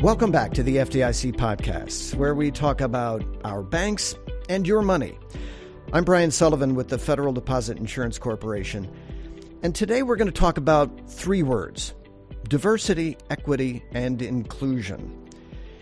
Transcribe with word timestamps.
Welcome 0.00 0.30
back 0.30 0.52
to 0.52 0.62
the 0.62 0.76
FDIC 0.76 1.36
podcast, 1.36 2.14
where 2.16 2.34
we 2.34 2.50
talk 2.50 2.82
about 2.82 3.24
our 3.44 3.62
banks 3.62 4.14
and 4.46 4.66
your 4.66 4.82
money. 4.82 5.18
I'm 5.90 6.04
Brian 6.04 6.30
Sullivan 6.30 6.74
with 6.74 6.88
the 6.88 6.98
Federal 6.98 7.32
Deposit 7.32 7.78
Insurance 7.78 8.18
Corporation, 8.18 8.94
and 9.62 9.74
today 9.74 10.02
we're 10.02 10.16
going 10.16 10.30
to 10.30 10.38
talk 10.38 10.58
about 10.58 11.10
three 11.10 11.42
words 11.42 11.94
diversity, 12.46 13.16
equity, 13.30 13.82
and 13.92 14.20
inclusion. 14.20 15.30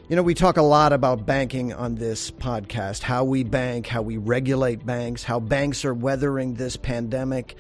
You 0.09 0.15
know, 0.15 0.23
we 0.23 0.35
talk 0.35 0.59
a 0.59 0.63
lot 0.63 0.93
about 0.93 1.27
banking 1.27 1.73
on 1.73 1.97
this 1.97 2.31
podcast 2.31 3.03
how 3.03 3.25
we 3.25 3.43
bank, 3.43 3.89
how 3.89 4.03
we 4.03 4.17
regulate 4.17 4.87
banks, 4.87 5.25
how 5.25 5.41
banks 5.41 5.85
are 5.85 5.93
weathering 5.93 6.55
this 6.55 6.77
pandemic. 6.77 7.57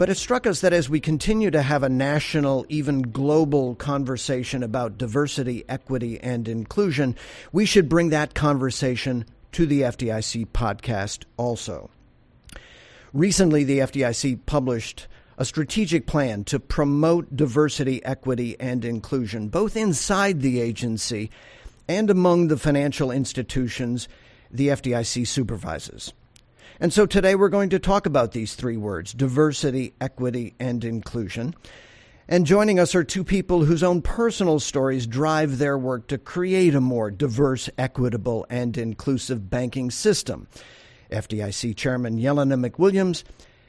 But 0.00 0.08
it 0.08 0.16
struck 0.16 0.46
us 0.46 0.62
that 0.62 0.72
as 0.72 0.88
we 0.88 0.98
continue 0.98 1.50
to 1.50 1.60
have 1.60 1.82
a 1.82 1.90
national, 1.90 2.64
even 2.70 3.02
global 3.02 3.74
conversation 3.74 4.62
about 4.62 4.96
diversity, 4.96 5.62
equity, 5.68 6.18
and 6.18 6.48
inclusion, 6.48 7.16
we 7.52 7.66
should 7.66 7.86
bring 7.86 8.08
that 8.08 8.32
conversation 8.32 9.26
to 9.52 9.66
the 9.66 9.82
FDIC 9.82 10.46
podcast 10.54 11.24
also. 11.36 11.90
Recently, 13.12 13.62
the 13.62 13.80
FDIC 13.80 14.46
published 14.46 15.06
a 15.36 15.44
strategic 15.44 16.06
plan 16.06 16.44
to 16.44 16.58
promote 16.58 17.36
diversity, 17.36 18.02
equity, 18.02 18.56
and 18.58 18.86
inclusion, 18.86 19.48
both 19.48 19.76
inside 19.76 20.40
the 20.40 20.62
agency 20.62 21.30
and 21.88 22.08
among 22.08 22.48
the 22.48 22.56
financial 22.56 23.10
institutions 23.10 24.08
the 24.50 24.68
FDIC 24.68 25.26
supervises. 25.26 26.14
And 26.82 26.94
so 26.94 27.04
today 27.04 27.34
we're 27.34 27.50
going 27.50 27.68
to 27.70 27.78
talk 27.78 28.06
about 28.06 28.32
these 28.32 28.54
three 28.54 28.78
words 28.78 29.12
diversity, 29.12 29.92
equity, 30.00 30.54
and 30.58 30.82
inclusion. 30.82 31.54
And 32.26 32.46
joining 32.46 32.78
us 32.78 32.94
are 32.94 33.04
two 33.04 33.22
people 33.22 33.66
whose 33.66 33.82
own 33.82 34.00
personal 34.00 34.60
stories 34.60 35.06
drive 35.06 35.58
their 35.58 35.76
work 35.76 36.06
to 36.06 36.16
create 36.16 36.74
a 36.74 36.80
more 36.80 37.10
diverse, 37.10 37.68
equitable, 37.76 38.46
and 38.48 38.78
inclusive 38.78 39.50
banking 39.50 39.90
system. 39.90 40.48
FDIC 41.10 41.76
Chairman 41.76 42.18
Jelena 42.18 42.66
McWilliams 42.66 43.24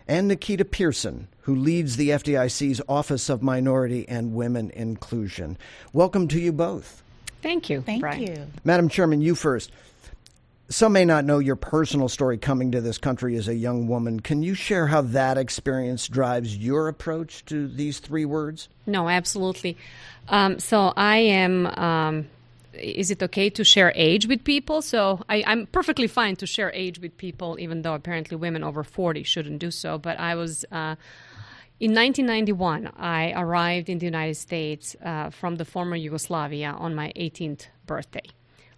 and 0.08 0.30
Nikita 0.30 0.64
Pearson, 0.64 1.28
who 1.42 1.56
leads 1.56 1.98
the 1.98 2.12
FDIC's 2.12 2.82
Office 2.88 3.30
of 3.30 3.44
Minority 3.44 4.08
and 4.08 4.36
Women 4.36 4.70
Inclusion. 4.70 5.58
Welcome 5.92 6.30
to 6.30 6.40
you 6.40 6.54
both. 6.54 7.04
Thank 7.42 7.70
you. 7.70 7.82
Thank 7.82 8.02
Brian. 8.02 8.22
you. 8.22 8.48
Madam 8.64 8.88
Chairman, 8.88 9.20
you 9.20 9.36
first. 9.36 9.72
Some 10.72 10.94
may 10.94 11.04
not 11.04 11.26
know 11.26 11.40
your 11.40 11.58
personal 11.58 12.08
story 12.08 12.38
coming 12.38 12.72
to 12.72 12.80
this 12.80 12.98
country 12.98 13.36
as 13.36 13.50
a 13.50 13.54
young 13.54 13.90
woman. 13.90 14.22
Can 14.22 14.42
you 14.42 14.54
share 14.54 14.88
how 14.88 15.02
that 15.02 15.38
experience 15.38 16.08
drives 16.08 16.56
your 16.56 16.88
approach 16.88 17.44
to 17.48 17.68
these 17.68 18.00
three 18.00 18.24
words? 18.24 18.70
No, 18.86 19.10
absolutely. 19.10 19.76
Um, 20.30 20.60
so 20.60 20.94
I 20.96 21.18
am. 21.18 21.68
Um, 21.68 22.30
is 22.74 23.12
it 23.12 23.22
okay 23.22 23.50
to 23.50 23.66
share 23.66 23.92
age 23.98 24.28
with 24.28 24.46
people? 24.46 24.82
So 24.82 25.20
I, 25.28 25.44
I'm 25.46 25.66
perfectly 25.68 26.08
fine 26.08 26.38
to 26.38 26.48
share 26.48 26.72
age 26.72 27.00
with 27.00 27.18
people, 27.18 27.58
even 27.60 27.82
though 27.82 27.94
apparently 27.94 28.38
women 28.38 28.64
over 28.64 28.82
40 28.82 29.24
shouldn't 29.24 29.60
do 29.60 29.72
so. 29.72 29.98
But 29.98 30.22
I 30.22 30.36
was. 30.36 30.64
Uh, 30.72 30.96
in 31.82 31.96
1991, 31.96 32.92
I 32.96 33.34
arrived 33.34 33.90
in 33.90 33.98
the 33.98 34.06
United 34.06 34.36
States 34.36 34.96
uh, 35.04 35.32
from 35.32 35.58
the 35.58 35.66
former 35.66 35.98
Yugoslavia 35.98 36.70
on 36.70 36.96
my 36.96 37.12
18th 37.18 37.66
birthday 37.88 38.24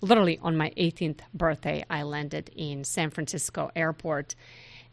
literally 0.03 0.37
on 0.41 0.57
my 0.57 0.71
18th 0.77 1.21
birthday, 1.33 1.83
I 1.89 2.03
landed 2.03 2.51
in 2.55 2.83
San 2.83 3.09
Francisco 3.09 3.71
airport. 3.75 4.35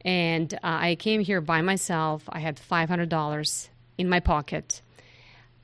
And 0.03 0.55
uh, 0.55 0.59
I 0.63 0.95
came 0.95 1.21
here 1.21 1.41
by 1.41 1.61
myself. 1.61 2.23
I 2.29 2.39
had 2.39 2.59
$500 2.59 3.69
in 3.99 4.09
my 4.09 4.21
pocket. 4.21 4.81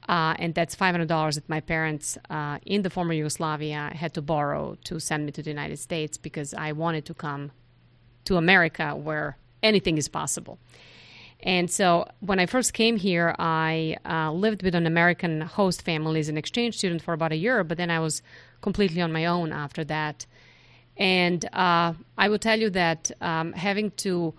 Uh, 0.08 0.34
and 0.38 0.54
that's 0.54 0.76
$500 0.76 1.34
that 1.34 1.48
my 1.48 1.60
parents 1.60 2.18
uh, 2.28 2.58
in 2.66 2.82
the 2.82 2.90
former 2.90 3.12
Yugoslavia 3.12 3.92
had 3.94 4.14
to 4.14 4.22
borrow 4.22 4.76
to 4.84 5.00
send 5.00 5.24
me 5.24 5.32
to 5.32 5.42
the 5.42 5.50
United 5.50 5.78
States 5.78 6.18
because 6.18 6.52
I 6.52 6.72
wanted 6.72 7.04
to 7.06 7.14
come 7.14 7.52
to 8.24 8.36
America 8.36 8.94
where 8.94 9.38
anything 9.62 9.96
is 9.96 10.08
possible. 10.08 10.58
And 11.40 11.70
so 11.70 12.08
when 12.20 12.38
I 12.38 12.46
first 12.46 12.72
came 12.72 12.96
here, 12.96 13.34
I 13.38 13.96
uh, 14.04 14.32
lived 14.32 14.62
with 14.62 14.74
an 14.74 14.86
American 14.86 15.42
host 15.42 15.82
family 15.82 16.20
as 16.20 16.28
an 16.28 16.36
exchange 16.36 16.78
student 16.78 17.02
for 17.02 17.14
about 17.14 17.32
a 17.32 17.36
year, 17.36 17.62
but 17.62 17.76
then 17.76 17.90
I 17.90 18.00
was 18.00 18.22
completely 18.60 19.00
on 19.00 19.12
my 19.12 19.26
own 19.26 19.52
after 19.52 19.84
that. 19.84 20.26
And 20.96 21.44
uh, 21.52 21.92
I 22.16 22.28
will 22.28 22.38
tell 22.38 22.58
you 22.58 22.70
that 22.70 23.10
um, 23.20 23.52
having 23.52 23.90
to 23.98 24.34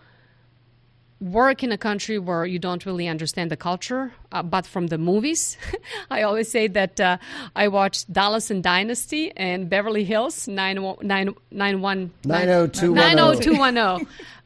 work 1.19 1.63
in 1.63 1.71
a 1.71 1.77
country 1.77 2.19
where 2.19 2.45
you 2.45 2.59
don't 2.59 2.85
really 2.85 3.07
understand 3.07 3.49
the 3.49 3.57
culture, 3.57 4.13
uh, 4.31 4.43
but 4.43 4.67
from 4.67 4.87
the 4.87 4.97
movies. 4.97 5.57
I 6.11 6.23
always 6.23 6.49
say 6.49 6.67
that 6.67 6.99
uh, 6.99 7.17
I 7.55 7.69
watched 7.69 8.11
Dallas 8.13 8.51
and 8.51 8.63
Dynasty 8.63 9.31
and 9.35 9.69
Beverly 9.69 10.03
Hills 10.03 10.47
90210. 10.47 12.11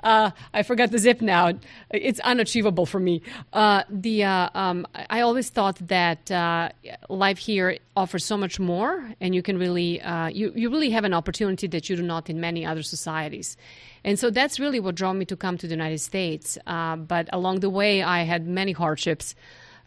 90210. 0.03 0.11
Uh, 0.11 0.31
I 0.53 0.63
forgot 0.63 0.91
the 0.91 0.97
zip 0.97 1.21
now. 1.21 1.53
It's 1.89 2.19
unachievable 2.21 2.85
for 2.85 2.99
me. 2.99 3.21
Uh, 3.53 3.83
the 3.89 4.23
uh, 4.23 4.49
um, 4.53 4.87
I 5.09 5.21
always 5.21 5.49
thought 5.49 5.77
that 5.87 6.31
uh, 6.31 6.69
life 7.09 7.37
here 7.37 7.77
offers 7.95 8.25
so 8.25 8.37
much 8.37 8.59
more, 8.59 9.13
and 9.19 9.35
you 9.35 9.41
can 9.41 9.57
really 9.57 10.01
uh, 10.01 10.27
you 10.27 10.51
you 10.55 10.69
really 10.69 10.89
have 10.91 11.03
an 11.03 11.13
opportunity 11.13 11.67
that 11.67 11.89
you 11.89 11.95
do 11.95 12.03
not 12.03 12.29
in 12.29 12.39
many 12.39 12.65
other 12.65 12.83
societies. 12.83 13.57
And 14.03 14.17
so 14.17 14.31
that's 14.31 14.59
really 14.59 14.79
what 14.79 14.95
drove 14.95 15.15
me 15.15 15.25
to 15.25 15.35
come 15.35 15.57
to 15.57 15.67
the 15.67 15.73
United 15.73 15.99
States. 15.99 16.57
Uh, 16.65 16.95
but 16.95 17.29
along 17.31 17.59
the 17.59 17.69
way, 17.69 18.01
I 18.01 18.23
had 18.23 18.47
many 18.47 18.71
hardships. 18.71 19.35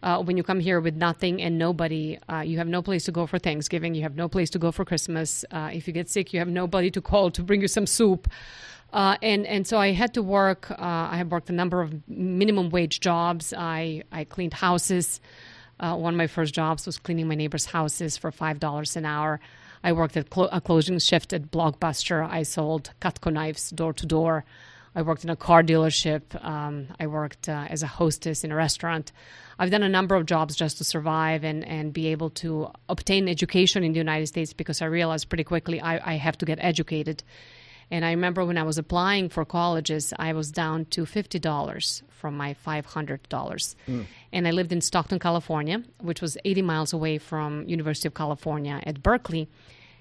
Uh, 0.05 0.23
when 0.23 0.37
you 0.37 0.43
come 0.43 0.61
here 0.61 0.81
with 0.81 0.95
nothing 0.95 1.41
and 1.41 1.59
nobody, 1.59 2.19
uh, 2.31 2.41
you 2.41 2.59
have 2.59 2.69
no 2.69 2.83
place 2.83 3.05
to 3.07 3.11
go 3.11 3.27
for 3.27 3.39
Thanksgiving, 3.39 3.95
you 3.95 4.03
have 4.03 4.17
no 4.17 4.29
place 4.29 4.51
to 4.51 4.59
go 4.59 4.71
for 4.71 4.85
Christmas. 4.85 5.47
Uh, 5.51 5.71
if 5.73 5.87
you 5.87 5.95
get 5.95 6.11
sick, 6.11 6.35
you 6.35 6.39
have 6.41 6.49
nobody 6.49 6.91
to 6.91 7.01
call 7.01 7.31
to 7.31 7.43
bring 7.43 7.63
you 7.63 7.69
some 7.69 7.87
soup. 7.87 8.29
Uh, 8.95 9.17
and 9.23 9.45
and 9.47 9.67
so 9.67 9.77
I 9.77 9.91
had 9.93 10.15
to 10.15 10.23
work. 10.23 10.71
Uh, 10.71 10.77
I 10.79 11.17
have 11.17 11.31
worked 11.33 11.51
a 11.51 11.53
number 11.53 11.83
of 11.83 11.93
minimum 12.09 12.71
wage 12.71 13.01
jobs. 13.01 13.53
I 13.53 14.05
I 14.13 14.23
cleaned 14.25 14.55
houses. 14.55 15.21
one 15.81 16.15
of 16.15 16.19
my 16.19 16.29
first 16.29 16.55
jobs 16.55 16.87
was 16.87 16.99
cleaning 16.99 17.27
my 17.29 17.35
neighbors' 17.35 17.67
houses 17.67 18.17
for 18.17 18.31
five 18.31 18.61
dollars 18.61 18.97
an 18.97 19.05
hour. 19.05 19.41
I 19.83 19.93
worked 19.93 20.17
at 20.17 20.31
clo- 20.31 20.49
a 20.53 20.61
closing 20.61 20.99
shift 21.01 21.33
at 21.33 21.51
Blockbuster. 21.51 22.27
I 22.39 22.45
sold 22.45 22.93
Cutco 23.01 23.33
knives 23.33 23.71
door 23.71 23.93
to 23.95 24.07
door. 24.07 24.45
I 24.97 25.03
worked 25.03 25.25
in 25.25 25.31
a 25.31 25.37
car 25.37 25.63
dealership. 25.63 26.23
Um, 26.45 26.87
I 27.01 27.09
worked 27.09 27.49
uh, 27.49 27.67
as 27.69 27.83
a 27.83 27.89
hostess 27.89 28.45
in 28.45 28.53
a 28.53 28.55
restaurant. 28.55 29.11
I've 29.59 29.71
done 29.73 29.83
a 29.83 29.89
number 29.89 30.15
of 30.15 30.25
jobs 30.25 30.55
just 30.55 30.79
to 30.79 30.85
survive 30.85 31.43
and, 31.43 31.67
and 31.67 31.93
be 31.93 32.07
able 32.09 32.31
to 32.31 32.71
obtain 32.89 33.29
education 33.29 33.83
in 33.83 33.93
the 33.93 33.99
United 33.99 34.29
States 34.29 34.53
because 34.53 34.81
I 34.81 34.87
realized 34.87 35.29
pretty 35.29 35.45
quickly 35.45 35.81
I, 35.81 36.13
I 36.13 36.15
have 36.17 36.39
to 36.39 36.47
get 36.47 36.59
educated. 36.61 37.25
And 37.95 38.05
I 38.05 38.11
remember 38.11 38.45
when 38.45 38.59
I 38.59 38.65
was 38.65 38.77
applying 38.77 39.29
for 39.29 39.45
colleges, 39.45 40.13
I 40.19 40.33
was 40.33 40.51
down 40.51 40.87
to 40.87 41.05
$50 41.05 42.03
from 42.09 42.37
my 42.37 42.53
$500. 42.53 42.85
Mm. 43.29 44.07
And 44.33 44.49
I 44.49 44.51
lived 44.51 44.73
in 44.73 44.81
Stockton, 44.81 45.21
California, 45.21 45.81
which 46.01 46.21
was 46.21 46.37
80 46.45 46.63
miles 46.63 46.93
away 46.93 47.19
from 47.19 47.69
University 47.69 48.09
of 48.09 48.15
California 48.15 48.83
at 48.85 49.01
Berkeley. 49.01 49.49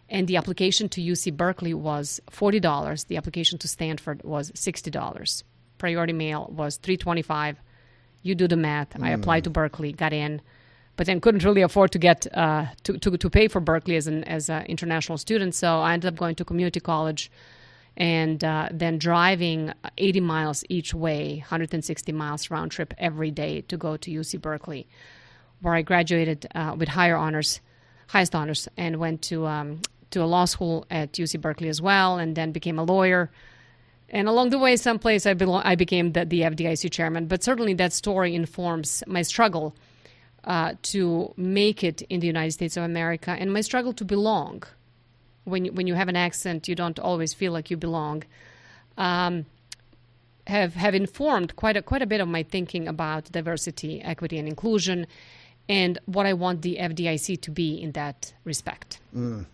And 0.09 0.27
the 0.27 0.37
application 0.37 0.89
to 0.89 1.01
UC 1.01 1.37
Berkeley 1.37 1.75
was 1.75 2.19
$40. 2.31 3.05
The 3.05 3.17
application 3.17 3.59
to 3.59 3.67
Stanford 3.67 4.23
was 4.23 4.49
$60. 4.53 5.43
Priority 5.77 6.13
mail 6.13 6.51
was 6.51 6.77
325 6.77 7.61
You 8.23 8.33
do 8.33 8.47
the 8.47 8.57
math. 8.57 8.89
Mm. 8.95 9.03
I 9.03 9.09
applied 9.11 9.43
to 9.43 9.51
Berkeley, 9.51 9.93
got 9.93 10.13
in 10.13 10.41
but 10.95 11.07
then 11.07 11.19
couldn't 11.19 11.43
really 11.43 11.63
afford 11.63 11.91
to 11.91 11.97
get 11.97 12.27
uh, 12.35 12.65
to, 12.83 12.99
to, 12.99 13.17
to 13.17 13.29
pay 13.29 13.47
for 13.47 13.59
Berkeley 13.59 13.95
as 13.95 14.05
an 14.05 14.23
as 14.25 14.47
an 14.47 14.63
international 14.67 15.17
student. 15.17 15.55
So 15.55 15.79
I 15.79 15.93
ended 15.93 16.13
up 16.13 16.19
going 16.19 16.35
to 16.35 16.45
community 16.45 16.79
college 16.79 17.31
and 17.95 18.43
uh, 18.43 18.69
then 18.71 18.97
driving 18.97 19.71
80 19.97 20.19
miles 20.21 20.63
each 20.69 20.93
way, 20.93 21.37
160 21.39 22.11
miles 22.11 22.49
round 22.49 22.71
trip 22.71 22.93
every 22.97 23.31
day 23.31 23.61
to 23.61 23.77
go 23.77 23.97
to 23.97 24.11
UC 24.11 24.41
Berkeley, 24.41 24.87
where 25.61 25.75
I 25.75 25.81
graduated 25.81 26.47
uh, 26.55 26.75
with 26.77 26.89
higher 26.89 27.15
honors, 27.15 27.61
highest 28.07 28.33
honors, 28.33 28.67
and 28.77 28.97
went 28.97 29.21
to 29.23 29.45
um, 29.45 29.81
to 30.11 30.23
a 30.23 30.25
law 30.25 30.45
school 30.45 30.85
at 30.91 31.13
UC 31.13 31.41
Berkeley 31.41 31.69
as 31.69 31.81
well, 31.81 32.17
and 32.17 32.35
then 32.35 32.51
became 32.51 32.77
a 32.79 32.83
lawyer. 32.83 33.31
And 34.09 34.27
along 34.27 34.51
the 34.51 34.59
way, 34.59 34.75
someplace 34.75 35.25
I, 35.25 35.35
I 35.63 35.75
became 35.75 36.11
the, 36.11 36.23
the 36.23 36.41
FDIC 36.41 36.91
chairman. 36.91 37.25
But 37.25 37.43
certainly, 37.43 37.73
that 37.75 37.93
story 37.93 38.35
informs 38.35 39.03
my 39.07 39.23
struggle 39.23 39.75
uh, 40.43 40.73
to 40.83 41.33
make 41.35 41.83
it 41.83 42.01
in 42.03 42.19
the 42.19 42.27
United 42.27 42.51
States 42.51 42.77
of 42.77 42.83
America 42.83 43.31
and 43.31 43.51
my 43.51 43.61
struggle 43.61 43.93
to 43.93 44.05
belong 44.05 44.63
when 45.45 45.65
you, 45.65 45.71
when 45.71 45.87
you 45.87 45.93
have 45.95 46.07
an 46.07 46.15
accent, 46.15 46.67
you 46.67 46.75
don't 46.75 46.99
always 46.99 47.33
feel 47.33 47.51
like 47.51 47.69
you 47.69 47.77
belong. 47.77 48.23
Um, 48.97 49.45
have 50.47 50.73
have 50.73 50.93
informed 50.93 51.55
quite 51.55 51.77
a 51.77 51.81
quite 51.81 52.01
a 52.01 52.05
bit 52.05 52.19
of 52.19 52.27
my 52.27 52.43
thinking 52.43 52.87
about 52.87 53.31
diversity, 53.31 54.01
equity, 54.01 54.37
and 54.37 54.47
inclusion, 54.47 55.07
and 55.69 55.97
what 56.05 56.25
I 56.25 56.33
want 56.33 56.61
the 56.61 56.77
FDIC 56.79 57.41
to 57.41 57.51
be 57.51 57.81
in 57.81 57.93
that 57.93 58.33
respect. 58.43 58.99
Mm. 59.15 59.45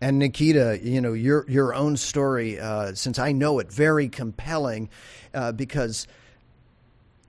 And 0.00 0.18
Nikita, 0.18 0.80
you 0.82 1.00
know 1.00 1.12
your 1.12 1.44
your 1.48 1.74
own 1.74 1.96
story, 1.96 2.58
uh, 2.58 2.94
since 2.94 3.18
I 3.18 3.32
know 3.32 3.58
it, 3.58 3.72
very 3.72 4.08
compelling, 4.08 4.90
uh, 5.34 5.52
because 5.52 6.06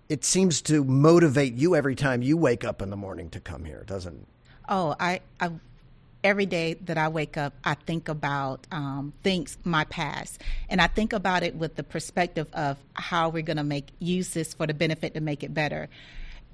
it 0.09 0.23
seems 0.23 0.61
to 0.63 0.83
motivate 0.83 1.53
you 1.53 1.75
every 1.75 1.95
time 1.95 2.21
you 2.21 2.37
wake 2.37 2.63
up 2.63 2.81
in 2.81 2.89
the 2.89 2.97
morning 2.97 3.29
to 3.31 3.39
come 3.39 3.65
here, 3.65 3.83
doesn't? 3.85 4.27
Oh, 4.69 4.95
I 4.99 5.21
I 5.39 5.51
every 6.23 6.45
day 6.45 6.75
that 6.85 6.97
I 6.97 7.09
wake 7.09 7.37
up, 7.37 7.53
I 7.63 7.73
think 7.73 8.07
about 8.07 8.65
um, 8.71 9.13
things, 9.23 9.57
my 9.63 9.83
past, 9.85 10.41
and 10.69 10.81
I 10.81 10.87
think 10.87 11.13
about 11.13 11.43
it 11.43 11.55
with 11.55 11.75
the 11.75 11.83
perspective 11.83 12.47
of 12.53 12.77
how 12.93 13.29
we're 13.29 13.43
going 13.43 13.57
to 13.57 13.63
make 13.63 13.87
use 13.99 14.29
this 14.29 14.53
for 14.53 14.65
the 14.65 14.73
benefit 14.73 15.13
to 15.15 15.21
make 15.21 15.43
it 15.43 15.53
better. 15.53 15.89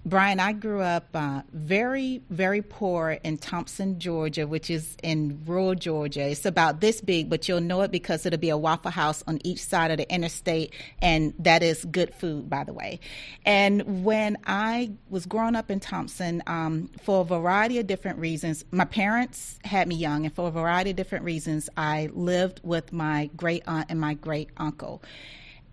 Brian, 0.06 0.40
I 0.40 0.54
grew 0.54 0.82
up 0.82 1.10
uh, 1.14 1.42
very, 1.52 2.22
very 2.30 2.62
poor 2.62 3.20
in 3.22 3.38
Thomson, 3.38 4.00
Georgia, 4.00 4.48
which 4.48 4.70
is 4.70 4.96
in 5.04 5.42
rural 5.46 5.76
Georgia. 5.76 6.22
It's 6.22 6.46
about 6.46 6.80
this 6.80 7.02
big, 7.02 7.30
but 7.30 7.50
you'll 7.50 7.60
know 7.60 7.82
it 7.82 7.92
because 7.92 8.26
it'll 8.26 8.40
be 8.40 8.50
a 8.50 8.58
Waffle 8.58 8.92
House 8.92 9.24
on 9.28 9.40
each 9.44 9.62
side 9.62 9.92
of 9.92 9.98
the 9.98 10.12
interstate, 10.12 10.74
and 11.02 11.34
that 11.40 11.64
is 11.64 11.84
good 11.84 12.16
food, 12.16 12.50
by 12.50 12.64
the 12.64 12.72
way. 12.72 13.02
And 13.46 14.06
when 14.06 14.38
I 14.48 14.92
was 15.10 15.26
growing 15.26 15.58
up 15.58 15.70
in 15.70 15.82
Thomson, 15.82 16.44
um, 16.48 16.90
for 17.04 17.22
a 17.22 17.26
variety 17.26 17.78
of 17.78 17.86
different 17.86 18.20
reasons, 18.20 18.64
my 18.72 18.86
parents 18.86 19.60
had 19.66 19.90
me 19.90 19.96
young, 19.96 20.26
and 20.26 20.34
for 20.34 20.48
a 20.48 20.52
variety 20.52 20.92
of 20.92 20.96
different 20.96 21.26
reasons, 21.26 21.70
I 21.76 22.10
lived 22.14 22.62
with 22.64 22.94
my 22.94 23.30
great 23.36 23.64
aunt 23.68 23.88
and 23.90 24.00
my 24.00 24.14
great 24.14 24.50
uncle. 24.56 25.04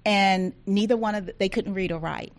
And 0.05 0.53
neither 0.67 0.97
one 0.97 1.15
of 1.15 1.27
them, 1.27 1.37
they 1.39 1.49
couldn't 1.49 1.75
read 1.75 1.93
or 1.93 2.01
write. 2.01 2.33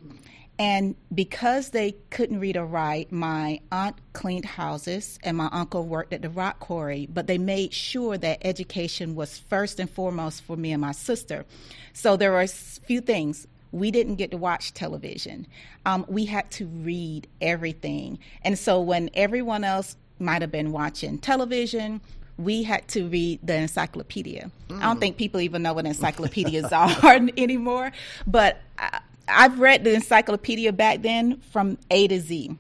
And 0.59 0.95
because 1.13 1.69
they 1.69 1.93
couldn't 2.09 2.39
read 2.39 2.57
or 2.57 2.65
write, 2.65 3.11
my 3.11 3.59
aunt 3.71 3.97
cleaned 4.13 4.45
houses 4.45 5.19
and 5.23 5.37
my 5.37 5.49
uncle 5.51 5.83
worked 5.83 6.13
at 6.13 6.23
the 6.23 6.29
rock 6.29 6.59
quarry, 6.59 7.07
but 7.11 7.27
they 7.27 7.37
made 7.37 7.73
sure 7.73 8.17
that 8.17 8.39
education 8.41 9.13
was 9.13 9.37
first 9.37 9.79
and 9.79 9.89
foremost 9.89 10.41
for 10.43 10.57
me 10.57 10.71
and 10.71 10.81
my 10.81 10.93
sister. 10.93 11.45
So 11.93 12.17
there 12.17 12.31
were 12.31 12.41
a 12.41 12.47
few 12.47 13.01
things. 13.01 13.47
We 13.71 13.91
didn't 13.91 14.15
get 14.15 14.31
to 14.31 14.37
watch 14.37 14.73
television. 14.73 15.45
Um, 15.85 16.05
we 16.07 16.25
had 16.25 16.49
to 16.51 16.65
read 16.65 17.27
everything. 17.39 18.17
And 18.41 18.57
so 18.57 18.81
when 18.81 19.11
everyone 19.13 19.63
else 19.63 19.95
might 20.17 20.41
have 20.41 20.51
been 20.51 20.71
watching 20.71 21.19
television, 21.19 22.01
we 22.37 22.63
had 22.63 22.87
to 22.89 23.07
read 23.07 23.39
the 23.43 23.55
encyclopedia. 23.55 24.49
Mm. 24.69 24.79
I 24.79 24.83
don't 24.83 24.99
think 24.99 25.17
people 25.17 25.41
even 25.41 25.61
know 25.61 25.73
what 25.73 25.85
encyclopedias 25.85 26.71
are 26.71 27.15
anymore, 27.37 27.91
but 28.25 28.61
I, 28.77 28.99
I've 29.27 29.59
read 29.59 29.83
the 29.83 29.93
encyclopedia 29.93 30.71
back 30.73 31.01
then 31.01 31.41
from 31.51 31.77
A 31.91 32.07
to 32.07 32.19
Z. 32.19 32.57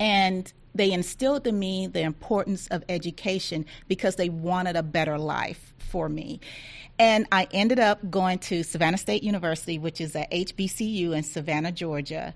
And 0.00 0.52
they 0.74 0.90
instilled 0.92 1.46
in 1.46 1.58
me 1.58 1.86
the 1.86 2.00
importance 2.00 2.66
of 2.68 2.82
education 2.88 3.66
because 3.88 4.16
they 4.16 4.28
wanted 4.28 4.76
a 4.76 4.82
better 4.82 5.18
life 5.18 5.74
for 5.78 6.08
me. 6.08 6.40
And 6.98 7.26
I 7.30 7.46
ended 7.52 7.78
up 7.78 8.10
going 8.10 8.38
to 8.40 8.62
Savannah 8.62 8.98
State 8.98 9.22
University, 9.22 9.78
which 9.78 10.00
is 10.00 10.16
at 10.16 10.30
HBCU 10.30 11.16
in 11.16 11.22
Savannah, 11.22 11.72
Georgia. 11.72 12.34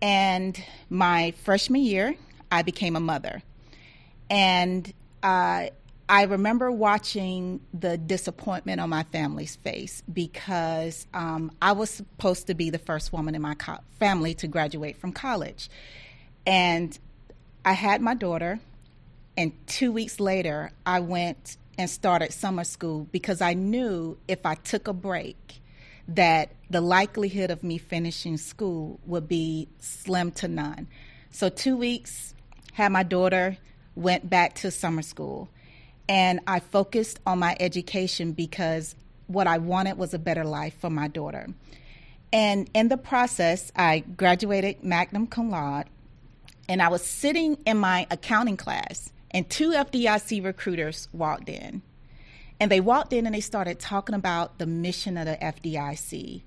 And 0.00 0.62
my 0.88 1.32
freshman 1.44 1.82
year, 1.82 2.16
I 2.50 2.62
became 2.62 2.96
a 2.96 3.00
mother. 3.00 3.42
And 4.30 4.92
uh, 5.22 5.68
I 6.10 6.22
remember 6.22 6.70
watching 6.70 7.60
the 7.74 7.98
disappointment 7.98 8.80
on 8.80 8.88
my 8.88 9.02
family's 9.02 9.56
face 9.56 10.02
because 10.10 11.06
um, 11.12 11.52
I 11.60 11.72
was 11.72 11.90
supposed 11.90 12.46
to 12.46 12.54
be 12.54 12.70
the 12.70 12.78
first 12.78 13.12
woman 13.12 13.34
in 13.34 13.42
my 13.42 13.54
co- 13.54 13.80
family 13.98 14.32
to 14.36 14.48
graduate 14.48 14.96
from 14.96 15.12
college. 15.12 15.68
And 16.46 16.98
I 17.62 17.74
had 17.74 18.00
my 18.00 18.14
daughter, 18.14 18.58
and 19.36 19.52
two 19.66 19.92
weeks 19.92 20.18
later, 20.18 20.70
I 20.86 21.00
went 21.00 21.58
and 21.76 21.90
started 21.90 22.32
summer 22.32 22.64
school 22.64 23.06
because 23.12 23.42
I 23.42 23.52
knew 23.52 24.16
if 24.26 24.46
I 24.46 24.54
took 24.54 24.88
a 24.88 24.94
break, 24.94 25.60
that 26.08 26.52
the 26.70 26.80
likelihood 26.80 27.50
of 27.50 27.62
me 27.62 27.76
finishing 27.76 28.38
school 28.38 28.98
would 29.04 29.28
be 29.28 29.68
slim 29.78 30.32
to 30.32 30.48
none. 30.48 30.88
So, 31.30 31.50
two 31.50 31.76
weeks, 31.76 32.34
had 32.72 32.92
my 32.92 33.02
daughter, 33.02 33.58
went 33.94 34.30
back 34.30 34.54
to 34.54 34.70
summer 34.70 35.02
school 35.02 35.50
and 36.08 36.40
I 36.46 36.60
focused 36.60 37.20
on 37.26 37.38
my 37.38 37.56
education 37.60 38.32
because 38.32 38.94
what 39.26 39.46
I 39.46 39.58
wanted 39.58 39.98
was 39.98 40.14
a 40.14 40.18
better 40.18 40.44
life 40.44 40.74
for 40.78 40.90
my 40.90 41.08
daughter. 41.08 41.48
And 42.32 42.68
in 42.74 42.88
the 42.88 42.96
process, 42.96 43.70
I 43.76 44.00
graduated 44.00 44.82
magna 44.82 45.26
cum 45.26 45.50
laude, 45.50 45.86
and 46.68 46.82
I 46.82 46.88
was 46.88 47.04
sitting 47.04 47.56
in 47.66 47.78
my 47.78 48.06
accounting 48.10 48.56
class, 48.56 49.12
and 49.30 49.48
two 49.48 49.70
FDIC 49.70 50.44
recruiters 50.44 51.08
walked 51.12 51.48
in. 51.48 51.82
And 52.60 52.70
they 52.70 52.80
walked 52.80 53.12
in 53.12 53.24
and 53.24 53.34
they 53.34 53.40
started 53.40 53.78
talking 53.78 54.14
about 54.14 54.58
the 54.58 54.66
mission 54.66 55.16
of 55.16 55.26
the 55.26 55.36
FDIC 55.36 56.42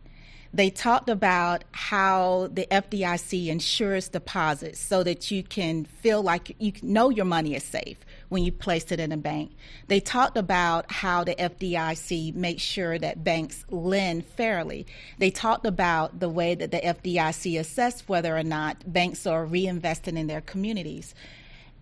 they 0.54 0.70
talked 0.70 1.10
about 1.10 1.64
how 1.72 2.50
the 2.52 2.68
FDIC 2.70 3.48
insures 3.48 4.10
deposits 4.10 4.80
so 4.80 5.04
that 5.04 5.32
you 5.32 5.44
can 5.44 5.86
feel 5.86 6.22
like 6.22 6.56
you 6.60 6.74
know 6.82 7.10
your 7.10 7.26
money 7.26 7.56
is 7.56 7.64
safe 7.64 7.98
when 8.28 8.44
you 8.44 8.52
place 8.52 8.92
it 8.92 9.00
in 9.00 9.12
a 9.12 9.18
bank. 9.18 9.52
They 9.88 10.02
talked 10.02 10.38
about 10.38 10.92
how 10.92 11.24
the 11.24 11.36
FDIC 11.36 12.36
makes 12.36 12.62
sure 12.62 13.00
that 13.00 13.24
banks 13.24 13.64
lend 13.70 14.26
fairly. 14.26 14.88
They 15.20 15.32
talked 15.32 15.66
about 15.66 16.20
the 16.20 16.30
way 16.30 16.56
that 16.56 16.72
the 16.72 16.80
FDIC 16.80 17.58
assess 17.60 18.02
whether 18.08 18.36
or 18.36 18.44
not 18.44 18.92
banks 18.92 19.26
are 19.26 19.46
reinvesting 19.46 20.18
in 20.18 20.28
their 20.28 20.42
communities. 20.42 21.16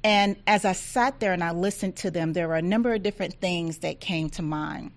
And 0.03 0.37
as 0.47 0.63
I 0.63 0.73
sat 0.73 1.19
there 1.19 1.33
and 1.33 1.43
I 1.43 1.51
listened 1.51 1.97
to 1.97 2.11
them, 2.11 2.33
there 2.33 2.47
were 2.47 2.55
a 2.55 2.61
number 2.61 2.93
of 2.93 3.03
different 3.03 3.33
things 3.35 3.79
that 3.79 3.99
came 3.99 4.29
to 4.31 4.41
mind. 4.41 4.91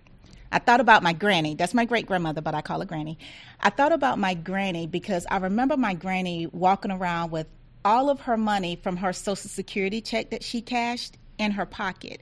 I 0.52 0.58
thought 0.58 0.80
about 0.80 1.02
my 1.02 1.12
granny. 1.14 1.54
That's 1.54 1.74
my 1.74 1.84
great 1.84 2.06
grandmother, 2.06 2.42
but 2.42 2.54
I 2.54 2.60
call 2.60 2.80
her 2.80 2.86
granny. 2.86 3.18
I 3.60 3.70
thought 3.70 3.92
about 3.92 4.18
my 4.18 4.34
granny 4.34 4.86
because 4.86 5.26
I 5.30 5.38
remember 5.38 5.76
my 5.76 5.94
granny 5.94 6.46
walking 6.46 6.92
around 6.92 7.30
with 7.30 7.46
all 7.84 8.10
of 8.10 8.20
her 8.20 8.36
money 8.36 8.76
from 8.76 8.96
her 8.98 9.12
Social 9.12 9.48
Security 9.48 10.00
check 10.00 10.30
that 10.30 10.44
she 10.44 10.60
cashed 10.60 11.16
in 11.38 11.52
her 11.52 11.66
pocket. 11.66 12.20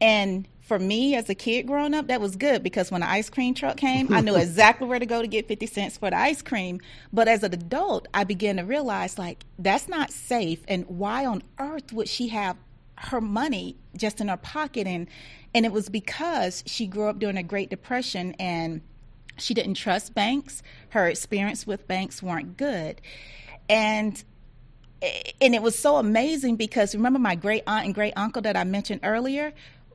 And 0.00 0.46
for 0.60 0.78
me 0.78 1.14
as 1.14 1.28
a 1.28 1.34
kid 1.34 1.66
growing 1.66 1.94
up, 1.94 2.08
that 2.08 2.20
was 2.20 2.36
good 2.36 2.62
because 2.62 2.90
when 2.90 3.00
the 3.00 3.08
ice 3.08 3.30
cream 3.30 3.54
truck 3.54 3.76
came, 3.76 4.12
I 4.12 4.20
knew 4.20 4.36
exactly 4.36 4.86
where 4.86 4.98
to 4.98 5.06
go 5.06 5.22
to 5.22 5.28
get 5.28 5.48
50 5.48 5.66
cents 5.66 5.96
for 5.96 6.10
the 6.10 6.16
ice 6.16 6.42
cream. 6.42 6.80
But 7.12 7.28
as 7.28 7.42
an 7.42 7.54
adult, 7.54 8.08
I 8.12 8.24
began 8.24 8.56
to 8.56 8.62
realize 8.62 9.18
like 9.18 9.44
that's 9.58 9.88
not 9.88 10.10
safe. 10.10 10.60
And 10.68 10.86
why 10.86 11.26
on 11.26 11.42
earth 11.58 11.92
would 11.92 12.08
she 12.08 12.28
have 12.28 12.56
her 12.96 13.20
money 13.20 13.76
just 13.96 14.20
in 14.20 14.28
her 14.28 14.36
pocket? 14.36 14.86
And 14.86 15.08
and 15.54 15.64
it 15.64 15.72
was 15.72 15.88
because 15.88 16.62
she 16.66 16.86
grew 16.86 17.08
up 17.08 17.18
during 17.18 17.36
a 17.36 17.42
Great 17.42 17.70
Depression 17.70 18.34
and 18.38 18.80
she 19.36 19.54
didn't 19.54 19.74
trust 19.74 20.14
banks. 20.14 20.62
Her 20.90 21.08
experience 21.08 21.66
with 21.66 21.86
banks 21.86 22.22
weren't 22.22 22.56
good. 22.56 23.00
And 23.68 24.22
and 25.40 25.54
it 25.54 25.62
was 25.62 25.78
so 25.78 25.96
amazing 25.96 26.56
because 26.56 26.94
remember 26.94 27.18
my 27.18 27.34
great 27.34 27.62
aunt 27.66 27.84
and 27.84 27.94
great 27.94 28.14
uncle 28.16 28.42
that 28.42 28.56
I 28.56 28.64
mentioned 28.64 29.00
earlier? 29.02 29.52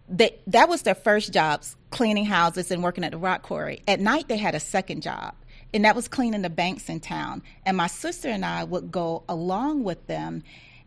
That 0.10 0.40
that 0.48 0.70
was 0.70 0.82
their 0.82 0.96
first 0.96 1.34
jobs, 1.34 1.76
cleaning 1.92 2.26
houses 2.26 2.72
and 2.72 2.84
working 2.84 3.04
at 3.04 3.12
the 3.12 3.18
rock 3.18 3.44
quarry. 3.44 3.82
At 3.88 4.00
night 4.00 4.28
they 4.28 4.38
had 4.38 4.56
a 4.56 4.60
second 4.60 5.02
job 5.02 5.36
and 5.74 5.86
that 5.86 5.96
was 5.96 6.08
cleaning 6.08 6.42
the 6.42 6.50
banks 6.50 6.90
in 6.90 7.00
town. 7.00 7.44
And 7.66 7.78
my 7.78 7.88
sister 7.88 8.30
and 8.30 8.44
I 8.44 8.64
would 8.64 8.92
go 8.92 9.24
along 9.30 9.84
with 9.84 10.06
them 10.08 10.44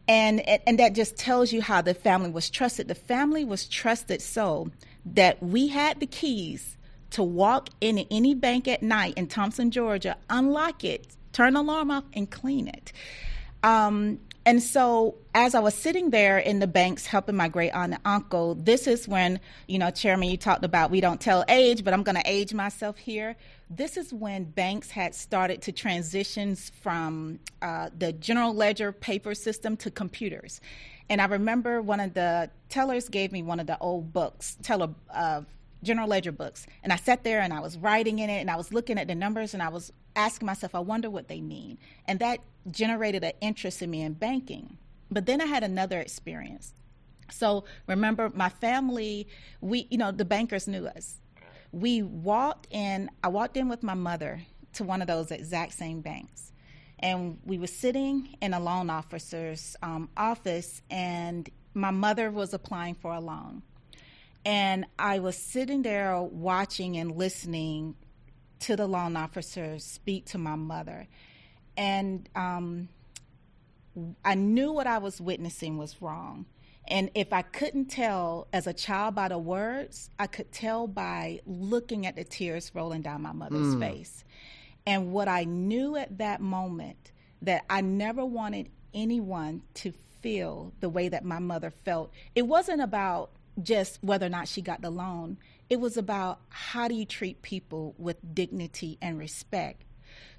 and 0.09 0.41
and 0.41 0.79
that 0.79 0.95
just 0.95 1.17
tells 1.17 1.53
you 1.53 1.63
how 1.63 1.81
the 1.81 1.95
family 1.95 2.31
was 2.31 2.51
trusted 2.51 2.89
the 2.89 2.95
family 2.95 3.45
was 3.45 3.69
trusted 3.69 4.21
so 4.21 4.71
that 5.05 5.43
we 5.43 5.69
had 5.69 6.01
the 6.01 6.07
keys 6.07 6.77
to 7.13 7.23
walk 7.23 7.69
in 7.81 7.99
any 8.11 8.35
bank 8.35 8.67
at 8.67 8.83
night 8.83 9.15
in 9.17 9.27
Thomson, 9.27 9.71
Georgia, 9.71 10.17
unlock 10.31 10.83
it, 10.83 11.07
turn 11.33 11.55
the 11.55 11.61
alarm 11.61 11.91
off, 11.91 12.05
and 12.15 12.31
clean 12.31 12.69
it. 12.69 12.93
Um, 13.63 14.19
and 14.45 14.63
so, 14.63 15.17
as 15.35 15.55
I 15.55 15.61
was 15.61 15.75
sitting 15.75 16.11
there 16.11 16.39
in 16.39 16.59
the 16.59 16.67
banks 16.67 17.07
helping 17.07 17.37
my 17.37 17.49
great 17.49 17.71
aunt 17.71 17.93
and 17.93 18.03
uncle, 18.05 18.55
this 18.55 18.87
is 18.87 19.07
when, 19.07 19.41
you 19.67 19.79
know, 19.79 19.91
Chairman, 19.91 20.29
you 20.29 20.37
talked 20.37 20.65
about 20.65 20.91
we 20.91 21.01
don't 21.01 21.21
tell 21.21 21.45
age, 21.49 21.85
but 21.85 21.95
I'm 21.95 22.03
going 22.03 22.17
to 22.17 22.23
age 22.25 22.53
myself 22.53 22.97
here 22.97 23.37
this 23.77 23.97
is 23.97 24.13
when 24.13 24.45
banks 24.45 24.91
had 24.91 25.15
started 25.15 25.63
to 25.63 25.73
transition 25.73 26.57
from 26.57 27.39
uh, 27.63 27.89
the 27.97 28.13
general 28.13 28.55
ledger 28.55 28.93
paper 28.93 29.35
system 29.35 29.77
to 29.79 29.91
computers. 29.91 30.61
And 31.09 31.21
I 31.21 31.27
remember 31.27 31.81
one 31.81 32.01
of 32.01 32.15
the 32.15 32.51
tellers 32.69 33.09
gave 33.09 33.33
me 33.33 33.43
one 33.43 33.61
of 33.61 33.67
the 33.67 33.79
old 33.79 34.13
books, 34.13 34.57
teller 34.63 34.91
uh, 35.13 35.43
general 35.83 36.09
ledger 36.09 36.33
books, 36.33 36.67
and 36.83 36.93
I 36.93 36.97
sat 36.97 37.25
there 37.25 37.41
and 37.41 37.53
I 37.53 37.61
was 37.61 37.77
writing 37.79 38.19
in 38.19 38.31
it 38.31 38.41
and 38.41 38.51
I 38.51 38.57
was 38.57 38.73
looking 38.73 38.99
at 38.99 39.09
the 39.09 39.15
numbers 39.15 39.55
and 39.55 39.63
I 39.63 39.69
was 39.69 39.93
asking 40.15 40.47
myself, 40.47 40.75
I 40.75 40.81
wonder 40.81 41.11
what 41.11 41.29
they 41.29 41.41
mean, 41.41 41.79
and 42.07 42.19
that 42.21 42.41
generated 42.71 43.25
an 43.25 43.33
interest 43.41 43.83
in 43.83 43.91
me 43.91 44.03
in 44.03 44.13
banking. 44.13 44.79
But 45.11 45.27
then 45.27 45.41
I 45.41 45.47
had 45.47 45.63
another 45.63 46.01
experience. 46.01 46.73
So 47.31 47.65
remember, 47.87 48.31
my 48.35 48.49
family, 48.49 49.27
we, 49.61 49.87
you 49.91 49.99
know, 49.99 50.11
the 50.13 50.25
bankers 50.25 50.69
knew 50.69 50.87
us 50.87 51.19
we 51.73 52.03
walked 52.03 52.69
in, 52.71 53.11
I 53.25 53.29
walked 53.29 53.57
in 53.57 53.69
with 53.69 53.83
my 53.83 53.95
mother 53.95 54.43
to 54.75 54.85
one 54.85 55.01
of 55.01 55.09
those 55.09 55.31
exact 55.31 55.73
same 55.73 56.01
banks. 56.03 56.53
And 56.99 57.39
we 57.45 57.59
were 57.59 57.67
sitting 57.67 58.37
in 58.41 58.55
a 58.55 58.61
loan 58.61 58.89
officer's 58.89 59.75
um, 59.83 60.09
office, 60.17 60.83
and 60.91 61.49
my 61.75 61.91
mother 61.91 62.31
was 62.31 62.55
applying 62.55 62.95
for 62.95 63.13
a 63.13 63.21
loan. 63.21 63.63
And 64.45 64.87
I 64.99 65.21
was 65.21 65.37
sitting 65.37 65.83
there 65.83 66.21
watching 66.21 66.97
and 66.97 67.17
listening 67.17 67.95
to 68.61 68.77
the 68.77 68.87
loan 68.87 69.17
officer 69.17 69.79
speak 69.79 70.27
to 70.27 70.39
my 70.39 70.57
mother. 70.57 71.07
And 71.77 72.29
um, 72.35 72.89
I 74.25 74.35
knew 74.35 74.73
what 74.73 74.87
I 74.87 74.99
was 74.99 75.21
witnessing 75.21 75.79
was 75.79 76.01
wrong. 76.01 76.47
And 76.89 77.11
if 77.15 77.33
I 77.33 77.43
couldn't 77.43 77.87
tell 77.87 78.49
as 78.53 78.67
a 78.67 78.73
child 78.73 79.15
by 79.15 79.29
the 79.29 79.39
words, 79.39 80.11
I 80.19 80.27
could 80.27 80.51
tell 80.53 80.87
by 80.87 81.41
looking 81.47 82.07
at 82.07 82.17
the 82.17 82.25
tears 82.25 82.73
rolling 82.75 83.03
down 83.03 83.23
my 83.23 83.33
mother's 83.33 83.75
mm. 83.75 83.81
face. 83.81 84.25
And 84.85 85.13
what 85.13 85.29
I 85.29 85.45
knew 85.45 85.97
at 85.97 86.19
that 86.19 86.41
moment 86.41 87.13
that 87.43 87.65
I 87.71 87.81
never 87.81 88.25
wanted 88.25 88.69
anyone 88.95 89.63
to 89.75 89.93
feel 90.21 90.73
the 90.81 90.89
way 90.89 91.09
that 91.09 91.25
my 91.25 91.39
mother 91.39 91.71
felt. 91.71 92.13
It 92.35 92.43
wasn't 92.43 92.81
about 92.81 93.31
just 93.61 93.99
whether 94.03 94.27
or 94.27 94.31
not 94.31 94.49
she 94.49 94.63
got 94.63 94.83
the 94.83 94.91
loan. 94.91 95.39
It 95.69 95.81
was 95.81 95.97
about 95.97 96.41
how 96.49 96.89
do 96.89 96.95
you 96.95 97.05
treat 97.05 97.43
people 97.43 97.95
with 97.99 98.35
dignity 98.35 98.99
and 99.01 99.19
respect. 99.19 99.85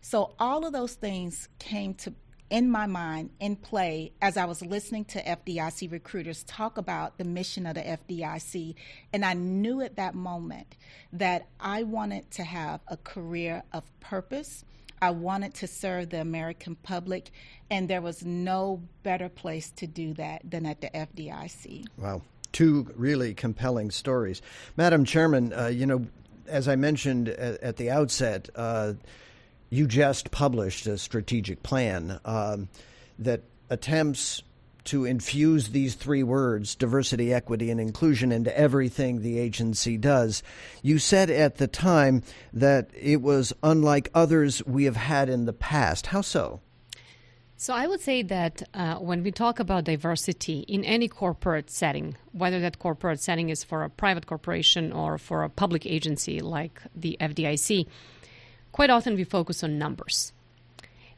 So 0.01 0.35
all 0.39 0.65
of 0.65 0.73
those 0.73 0.93
things 0.93 1.49
came 1.59 1.93
to 1.95 2.13
in 2.53 2.69
my 2.69 2.85
mind 2.85 3.31
in 3.39 3.55
play 3.55 4.11
as 4.21 4.37
I 4.37 4.45
was 4.45 4.61
listening 4.61 5.05
to 5.05 5.23
FDIC 5.23 5.91
recruiters 5.91 6.43
talk 6.43 6.77
about 6.77 7.17
the 7.17 7.23
mission 7.23 7.65
of 7.65 7.73
the 7.73 7.81
FDIC. 7.81 8.75
And 9.11 9.25
I 9.25 9.33
knew 9.33 9.81
at 9.81 9.95
that 9.95 10.13
moment 10.13 10.75
that 11.13 11.47
I 11.59 11.81
wanted 11.81 12.29
to 12.31 12.43
have 12.43 12.81
a 12.87 12.97
career 12.97 13.63
of 13.73 13.83
purpose. 14.01 14.63
I 15.01 15.09
wanted 15.09 15.55
to 15.55 15.67
serve 15.67 16.11
the 16.11 16.21
American 16.21 16.75
public, 16.75 17.31
and 17.71 17.89
there 17.89 18.01
was 18.01 18.23
no 18.23 18.83
better 19.01 19.29
place 19.29 19.71
to 19.77 19.87
do 19.87 20.13
that 20.13 20.43
than 20.49 20.67
at 20.67 20.79
the 20.79 20.89
FDIC. 20.89 21.85
Wow. 21.97 22.21
Two 22.53 22.87
really 22.95 23.33
compelling 23.33 23.91
stories. 23.91 24.41
Madam 24.77 25.03
Chairman, 25.03 25.51
uh, 25.51 25.67
you 25.67 25.85
know, 25.85 26.05
as 26.47 26.69
I 26.69 26.77
mentioned 26.77 27.27
at, 27.27 27.61
at 27.61 27.77
the 27.77 27.91
outset, 27.91 28.49
uh, 28.55 28.93
you 29.69 29.87
just 29.87 30.31
published 30.31 30.87
a 30.87 30.97
strategic 30.97 31.63
plan 31.63 32.19
um, 32.23 32.69
that 33.19 33.41
attempts 33.69 34.43
to 34.85 35.05
infuse 35.05 35.69
these 35.69 35.95
three 35.95 36.23
words 36.23 36.75
diversity, 36.75 37.33
equity, 37.33 37.71
and 37.71 37.79
inclusion 37.79 38.31
into 38.31 38.55
everything 38.57 39.21
the 39.21 39.39
agency 39.39 39.97
does. 39.97 40.43
You 40.81 40.99
said 40.99 41.29
at 41.29 41.55
the 41.55 41.67
time 41.67 42.21
that 42.51 42.89
it 42.93 43.21
was 43.21 43.53
unlike 43.63 44.09
others 44.13 44.63
we 44.65 44.83
have 44.85 44.95
had 44.95 45.29
in 45.29 45.45
the 45.45 45.53
past. 45.53 46.07
How 46.07 46.21
so? 46.21 46.61
So, 47.55 47.73
I 47.73 47.87
would 47.87 48.01
say 48.01 48.23
that 48.23 48.63
uh, 48.73 48.95
when 48.95 49.23
we 49.23 49.31
talk 49.31 49.59
about 49.59 49.85
diversity 49.85 50.65
in 50.67 50.83
any 50.83 51.07
corporate 51.07 51.69
setting, 51.69 52.17
whether 52.31 52.59
that 52.59 52.79
corporate 52.79 53.21
setting 53.21 53.49
is 53.49 53.63
for 53.63 53.83
a 53.83 53.89
private 53.89 54.25
corporation 54.25 54.91
or 54.91 55.17
for 55.17 55.43
a 55.43 55.49
public 55.49 55.85
agency 55.85 56.41
like 56.41 56.81
the 56.95 57.15
FDIC, 57.21 57.87
quite 58.71 58.89
often 58.89 59.15
we 59.15 59.23
focus 59.23 59.63
on 59.63 59.77
numbers. 59.77 60.33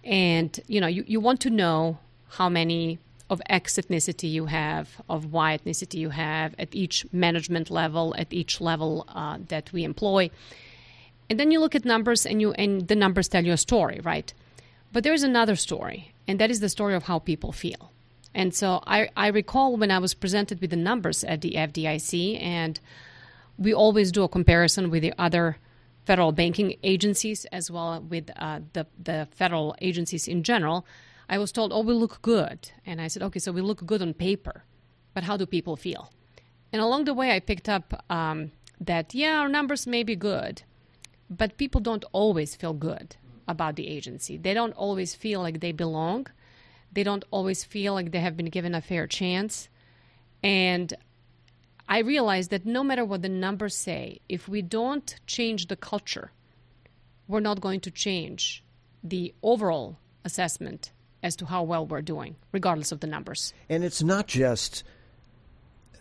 And, 0.03 0.59
you 0.67 0.79
know, 0.79 0.87
you, 0.87 1.03
you 1.07 1.19
want 1.19 1.39
to 1.41 1.49
know 1.49 1.97
how 2.29 2.47
many 2.49 2.99
of 3.29 3.41
X 3.49 3.75
ethnicity 3.75 4.29
you 4.29 4.45
have, 4.45 5.01
of 5.09 5.31
Y 5.33 5.57
ethnicity 5.57 5.95
you 5.95 6.09
have 6.09 6.53
at 6.59 6.75
each 6.75 7.05
management 7.11 7.71
level, 7.71 8.13
at 8.17 8.31
each 8.31 8.61
level 8.61 9.05
uh, 9.09 9.39
that 9.47 9.73
we 9.73 9.83
employ. 9.83 10.29
And 11.29 11.39
then 11.39 11.49
you 11.49 11.59
look 11.59 11.73
at 11.73 11.85
numbers 11.85 12.25
and 12.25 12.39
you 12.39 12.51
and 12.53 12.87
the 12.87 12.95
numbers 12.95 13.27
tell 13.27 13.43
you 13.43 13.53
a 13.53 13.57
story, 13.57 13.99
right? 14.03 14.31
But 14.95 15.03
there's 15.03 15.23
another 15.23 15.57
story, 15.57 16.13
and 16.25 16.39
that 16.39 16.49
is 16.49 16.61
the 16.61 16.69
story 16.69 16.95
of 16.95 17.03
how 17.03 17.19
people 17.19 17.51
feel. 17.51 17.91
And 18.33 18.55
so 18.55 18.81
I, 18.87 19.09
I 19.17 19.27
recall 19.27 19.75
when 19.75 19.91
I 19.91 19.99
was 19.99 20.13
presented 20.13 20.61
with 20.61 20.69
the 20.69 20.77
numbers 20.77 21.25
at 21.25 21.41
the 21.41 21.51
FDIC, 21.51 22.41
and 22.41 22.79
we 23.57 23.73
always 23.73 24.09
do 24.09 24.23
a 24.23 24.29
comparison 24.29 24.89
with 24.89 25.01
the 25.01 25.13
other 25.17 25.57
federal 26.05 26.31
banking 26.31 26.77
agencies 26.81 27.43
as 27.51 27.69
well 27.69 27.99
with 28.09 28.31
uh, 28.37 28.61
the, 28.71 28.87
the 28.97 29.27
federal 29.31 29.75
agencies 29.81 30.29
in 30.29 30.43
general, 30.43 30.85
I 31.27 31.39
was 31.39 31.51
told, 31.51 31.73
oh, 31.73 31.81
we 31.81 31.93
look 31.93 32.21
good. 32.21 32.71
And 32.85 33.01
I 33.01 33.09
said, 33.09 33.21
okay, 33.21 33.39
so 33.39 33.51
we 33.51 33.59
look 33.59 33.85
good 33.85 34.01
on 34.01 34.13
paper, 34.13 34.63
but 35.13 35.25
how 35.25 35.35
do 35.35 35.45
people 35.45 35.75
feel? 35.75 36.09
And 36.71 36.81
along 36.81 37.03
the 37.03 37.13
way, 37.13 37.35
I 37.35 37.41
picked 37.41 37.67
up 37.67 38.05
um, 38.09 38.53
that, 38.79 39.13
yeah, 39.13 39.39
our 39.41 39.49
numbers 39.49 39.85
may 39.85 40.03
be 40.03 40.15
good, 40.15 40.61
but 41.29 41.57
people 41.57 41.81
don't 41.81 42.05
always 42.13 42.55
feel 42.55 42.71
good 42.71 43.17
about 43.47 43.75
the 43.75 43.87
agency. 43.87 44.37
They 44.37 44.53
don't 44.53 44.73
always 44.73 45.15
feel 45.15 45.41
like 45.41 45.59
they 45.59 45.71
belong. 45.71 46.27
They 46.91 47.03
don't 47.03 47.25
always 47.31 47.63
feel 47.63 47.93
like 47.93 48.11
they 48.11 48.19
have 48.19 48.37
been 48.37 48.49
given 48.49 48.73
a 48.73 48.81
fair 48.81 49.07
chance. 49.07 49.69
And 50.43 50.93
I 51.87 51.99
realize 51.99 52.47
that 52.49 52.65
no 52.65 52.83
matter 52.83 53.05
what 53.05 53.21
the 53.21 53.29
numbers 53.29 53.75
say, 53.75 54.19
if 54.27 54.47
we 54.47 54.61
don't 54.61 55.15
change 55.27 55.67
the 55.67 55.75
culture, 55.75 56.31
we're 57.27 57.39
not 57.39 57.61
going 57.61 57.81
to 57.81 57.91
change 57.91 58.63
the 59.03 59.33
overall 59.43 59.97
assessment 60.23 60.91
as 61.21 61.35
to 61.37 61.45
how 61.45 61.63
well 61.63 61.85
we're 61.85 62.01
doing, 62.01 62.35
regardless 62.51 62.91
of 62.91 62.99
the 62.99 63.07
numbers. 63.07 63.53
And 63.69 63.83
it's 63.83 64.03
not 64.03 64.27
just 64.27 64.83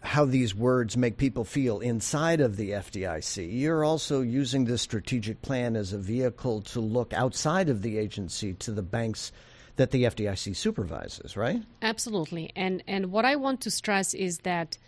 how 0.04 0.26
these 0.26 0.54
words 0.54 0.96
make 0.96 1.16
people 1.16 1.44
feel 1.44 1.80
inside 1.80 2.40
of 2.40 2.56
the 2.56 2.70
FDIC. 2.70 3.49
You're 3.50 3.84
also 3.84 4.20
using 4.20 4.66
this 4.66 4.82
strategic 4.82 5.40
plan 5.40 5.76
as 5.76 5.92
a 5.92 5.99
vehicle 5.99 6.61
to 6.62 6.80
look 6.80 7.14
outside 7.14 7.70
of 7.70 7.80
the 7.80 7.96
agency 7.96 8.52
to 8.54 8.70
the 8.70 8.82
banks 8.82 9.32
that 9.76 9.90
the 9.90 10.04
FDIC 10.04 10.54
supervises, 10.54 11.37
right? 11.37 11.62
Absolutely. 11.82 12.52
And 12.54 12.84
and 12.87 13.11
what 13.11 13.25
I 13.25 13.37
want 13.37 13.62
to 13.62 13.70
stress 13.70 14.14
is 14.14 14.38
that 14.38 14.78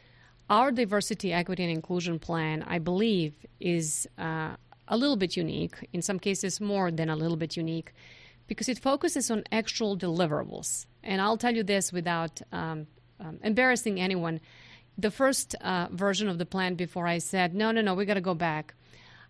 our 0.49 0.71
diversity, 0.71 1.33
equity, 1.33 1.65
and 1.65 1.73
inclusion 1.73 2.19
plan, 2.19 2.63
I 2.63 2.79
believe, 2.79 3.33
is 3.59 4.07
uh, 4.19 4.55
a 4.87 4.97
little 4.97 5.17
bit 5.17 5.37
unique, 5.37 5.89
in 5.93 6.03
some 6.03 6.19
cases, 6.21 6.61
more 6.61 6.91
than 6.91 7.09
a 7.09 7.17
little 7.17 7.37
bit 7.37 7.57
unique, 7.57 7.93
because 8.47 8.69
it 8.69 8.79
focuses 8.79 9.31
on 9.31 9.43
actual 9.51 9.97
deliverables. 9.97 10.87
And 11.03 11.21
I'll 11.21 11.37
tell 11.37 11.55
you 11.57 11.65
this 11.65 11.93
without 11.93 12.41
um, 12.53 12.87
um, 13.19 13.39
embarrassing 13.43 13.99
anyone. 13.99 14.41
The 14.99 15.11
first 15.11 15.55
uh, 15.61 15.89
version 15.91 16.29
of 16.29 16.39
the 16.39 16.47
plan 16.47 16.75
before 16.75 17.07
I 17.07 17.19
said, 17.19 17.55
no, 17.55 17.71
no, 17.71 17.81
no, 17.83 17.95
we 17.95 18.05
got 18.07 18.15
to 18.15 18.21
go 18.21 18.35
back. 18.35 18.75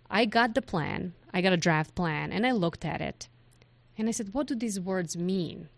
I 0.08 0.24
got 0.24 0.54
the 0.54 0.62
plan, 0.62 1.14
I 1.32 1.40
got 1.40 1.52
a 1.52 1.56
draft 1.56 1.94
plan, 1.94 2.30
and 2.32 2.46
I 2.46 2.52
looked 2.52 2.84
at 2.84 3.00
it. 3.00 3.28
And 3.98 4.08
I 4.08 4.12
said, 4.12 4.32
what 4.32 4.46
do 4.46 4.54
these 4.54 4.78
words 4.78 5.16
mean? 5.16 5.68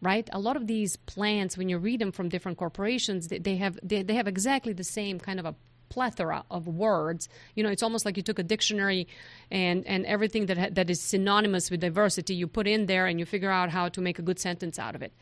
right? 0.00 0.28
A 0.32 0.38
lot 0.38 0.56
of 0.56 0.66
these 0.66 0.96
plans, 0.96 1.56
when 1.56 1.68
you 1.68 1.78
read 1.78 2.00
them 2.00 2.12
from 2.12 2.28
different 2.28 2.58
corporations, 2.58 3.28
they, 3.28 3.38
they 3.38 3.56
have 3.56 3.78
they, 3.82 4.02
they 4.02 4.14
have 4.14 4.28
exactly 4.28 4.72
the 4.72 4.84
same 4.84 5.18
kind 5.18 5.40
of 5.40 5.46
a 5.46 5.54
plethora 5.88 6.44
of 6.50 6.66
words. 6.66 7.28
You 7.54 7.62
know, 7.62 7.70
it's 7.70 7.82
almost 7.82 8.04
like 8.04 8.16
you 8.16 8.22
took 8.22 8.38
a 8.38 8.42
dictionary 8.42 9.06
and 9.50 9.86
and 9.86 10.04
everything 10.06 10.46
that 10.46 10.74
that 10.74 10.90
is 10.90 11.00
synonymous 11.00 11.70
with 11.70 11.80
diversity, 11.80 12.34
you 12.34 12.46
put 12.46 12.66
in 12.66 12.86
there 12.86 13.06
and 13.06 13.18
you 13.18 13.26
figure 13.26 13.50
out 13.50 13.70
how 13.70 13.88
to 13.88 14.00
make 14.00 14.18
a 14.18 14.22
good 14.22 14.38
sentence 14.38 14.78
out 14.78 14.94
of 14.94 15.02
it. 15.02 15.12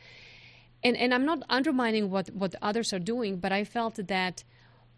And 0.85 0.95
and 0.97 1.15
I'm 1.15 1.25
not 1.25 1.41
undermining 1.49 2.11
what 2.11 2.29
what 2.29 2.53
others 2.61 2.93
are 2.93 2.99
doing, 3.13 3.37
but 3.37 3.51
I 3.51 3.63
felt 3.63 3.95
that 3.95 4.43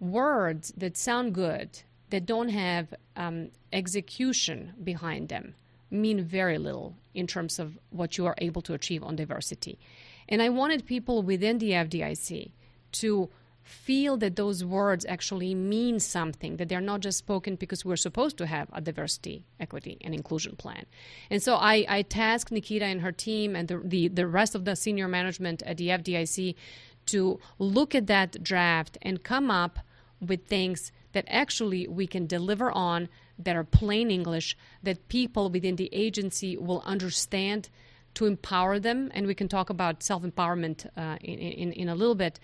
words 0.01 0.73
that 0.75 0.97
sound 0.97 1.33
good 1.33 1.69
that 2.09 2.25
don't 2.25 2.49
have 2.49 2.93
um, 3.15 3.51
execution 3.71 4.73
behind 4.83 5.29
them 5.29 5.55
mean 5.89 6.21
very 6.23 6.57
little 6.57 6.95
in 7.13 7.25
terms 7.25 7.57
of 7.57 7.79
what 7.89 8.17
you 8.17 8.25
are 8.25 8.35
able 8.39 8.61
to 8.63 8.73
achieve 8.73 9.01
on 9.01 9.15
diversity. 9.15 9.79
And 10.27 10.41
I 10.41 10.49
wanted 10.49 10.85
people 10.85 11.21
within 11.21 11.57
the 11.59 11.71
FDIC 11.71 12.51
to 13.03 13.29
feel 13.67 14.17
that 14.17 14.35
those 14.35 14.63
words 14.63 15.05
actually 15.07 15.53
mean 15.53 15.99
something, 15.99 16.57
that 16.57 16.69
they're 16.69 16.81
not 16.81 17.01
just 17.01 17.17
spoken 17.17 17.55
because 17.55 17.83
we're 17.83 17.97
supposed 17.97 18.37
to 18.37 18.45
have 18.47 18.69
a 18.71 18.81
diversity, 18.81 19.45
equity, 19.59 19.97
and 20.01 20.13
inclusion 20.13 20.55
plan. 20.55 20.85
And 21.29 21.43
so 21.43 21.55
I, 21.55 21.85
I 21.89 22.01
tasked 22.03 22.51
Nikita 22.51 22.85
and 22.85 23.01
her 23.01 23.11
team 23.11 23.55
and 23.55 23.67
the, 23.67 23.79
the, 23.79 24.07
the 24.07 24.27
rest 24.27 24.55
of 24.55 24.65
the 24.65 24.75
senior 24.75 25.07
management 25.07 25.61
at 25.63 25.77
the 25.77 25.89
FDIC 25.89 26.55
to 27.07 27.39
look 27.59 27.93
at 27.93 28.07
that 28.07 28.41
draft 28.41 28.97
and 29.01 29.23
come 29.23 29.51
up 29.51 29.79
with 30.19 30.45
things 30.45 30.91
that 31.11 31.25
actually 31.27 31.87
we 31.87 32.07
can 32.07 32.25
deliver 32.25 32.71
on 32.71 33.09
that 33.39 33.55
are 33.55 33.63
plain 33.63 34.09
English 34.09 34.57
that 34.83 35.07
people 35.09 35.49
within 35.49 35.75
the 35.75 35.89
agency 35.91 36.57
will 36.57 36.81
understand 36.85 37.69
to 38.13 38.25
empower 38.25 38.79
them. 38.79 39.11
And 39.13 39.27
we 39.27 39.35
can 39.35 39.47
talk 39.47 39.69
about 39.69 40.03
self 40.03 40.23
empowerment 40.23 40.87
uh, 40.97 41.17
in, 41.21 41.37
in, 41.37 41.71
in 41.73 41.89
a 41.89 41.95
little 41.95 42.15
bit. 42.15 42.39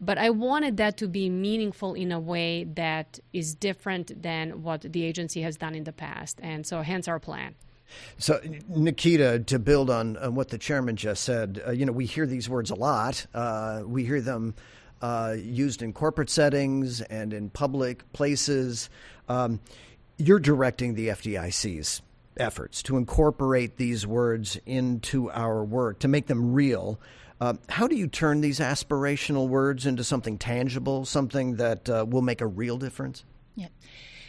But 0.00 0.18
I 0.18 0.30
wanted 0.30 0.76
that 0.76 0.98
to 0.98 1.08
be 1.08 1.30
meaningful 1.30 1.94
in 1.94 2.12
a 2.12 2.20
way 2.20 2.64
that 2.74 3.18
is 3.32 3.54
different 3.54 4.22
than 4.22 4.62
what 4.62 4.82
the 4.82 5.04
agency 5.04 5.40
has 5.42 5.56
done 5.56 5.74
in 5.74 5.84
the 5.84 5.92
past. 5.92 6.38
And 6.42 6.66
so, 6.66 6.82
hence 6.82 7.08
our 7.08 7.18
plan. 7.18 7.54
So, 8.18 8.40
Nikita, 8.68 9.40
to 9.46 9.58
build 9.58 9.90
on, 9.90 10.16
on 10.16 10.34
what 10.34 10.48
the 10.48 10.58
chairman 10.58 10.96
just 10.96 11.24
said, 11.24 11.62
uh, 11.66 11.70
you 11.70 11.86
know, 11.86 11.92
we 11.92 12.06
hear 12.06 12.26
these 12.26 12.48
words 12.48 12.70
a 12.70 12.74
lot. 12.74 13.26
Uh, 13.32 13.82
we 13.86 14.04
hear 14.04 14.20
them 14.20 14.54
uh, 15.02 15.36
used 15.38 15.82
in 15.82 15.92
corporate 15.92 16.30
settings 16.30 17.00
and 17.02 17.32
in 17.32 17.50
public 17.50 18.10
places. 18.12 18.88
Um, 19.28 19.60
you're 20.16 20.40
directing 20.40 20.94
the 20.94 21.08
FDIC's 21.08 22.02
efforts 22.38 22.82
to 22.82 22.96
incorporate 22.96 23.76
these 23.76 24.06
words 24.06 24.58
into 24.66 25.30
our 25.30 25.64
work, 25.64 25.98
to 26.00 26.08
make 26.08 26.26
them 26.26 26.52
real. 26.52 26.98
Uh, 27.40 27.54
how 27.68 27.86
do 27.86 27.96
you 27.96 28.06
turn 28.06 28.40
these 28.40 28.60
aspirational 28.60 29.48
words 29.48 29.84
into 29.84 30.02
something 30.02 30.38
tangible, 30.38 31.04
something 31.04 31.56
that 31.56 31.88
uh, 31.88 32.04
will 32.08 32.22
make 32.22 32.40
a 32.40 32.46
real 32.46 32.78
difference? 32.78 33.24
Yeah. 33.54 33.68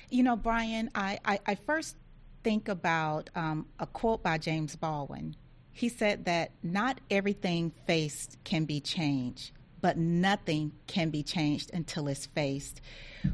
You 0.09 0.23
know, 0.23 0.35
Brian, 0.35 0.89
I, 0.93 1.19
I, 1.23 1.39
I 1.45 1.55
first 1.55 1.95
think 2.43 2.67
about 2.67 3.29
um, 3.35 3.65
a 3.79 3.87
quote 3.87 4.23
by 4.23 4.37
James 4.37 4.75
Baldwin. 4.75 5.35
He 5.71 5.89
said 5.89 6.25
that 6.25 6.51
not 6.63 6.99
everything 7.09 7.71
faced 7.85 8.37
can 8.43 8.65
be 8.65 8.81
changed, 8.81 9.51
but 9.79 9.97
nothing 9.97 10.71
can 10.87 11.09
be 11.09 11.23
changed 11.23 11.71
until 11.73 12.07
it's 12.07 12.25
faced. 12.25 12.81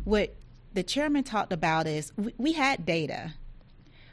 What 0.04 0.36
the 0.74 0.84
chairman 0.84 1.24
talked 1.24 1.54
about 1.54 1.88
is 1.88 2.12
we, 2.18 2.34
we 2.38 2.54
had 2.54 2.86
data, 2.86 3.34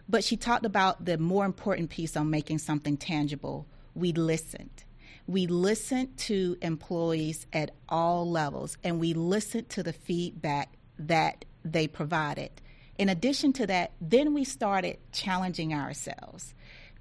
but 0.09 0.25
she 0.25 0.37
talked 0.37 0.65
about 0.65 1.05
the 1.05 1.19
more 1.19 1.45
important 1.45 1.91
piece 1.91 2.17
on 2.17 2.31
making 2.31 2.59
something 2.59 2.97
tangible. 2.97 3.67
We 3.95 4.13
listened. 4.13 4.85
We 5.31 5.47
listened 5.47 6.17
to 6.19 6.59
employees 6.61 7.47
at 7.53 7.71
all 7.89 8.29
levels 8.29 8.77
and 8.83 8.99
we 8.99 9.15
listened 9.15 9.69
to 9.69 9.85
the 9.85 9.93
feedback 9.93 10.73
that 10.99 11.45
they 11.65 11.87
provided. 11.87 12.51
In 12.99 13.09
addition 13.09 13.53
to 13.53 13.67
that, 13.69 13.93
then 14.01 14.35
we 14.35 14.43
started 14.43 14.99
challenging 15.13 15.73
ourselves, 15.73 16.53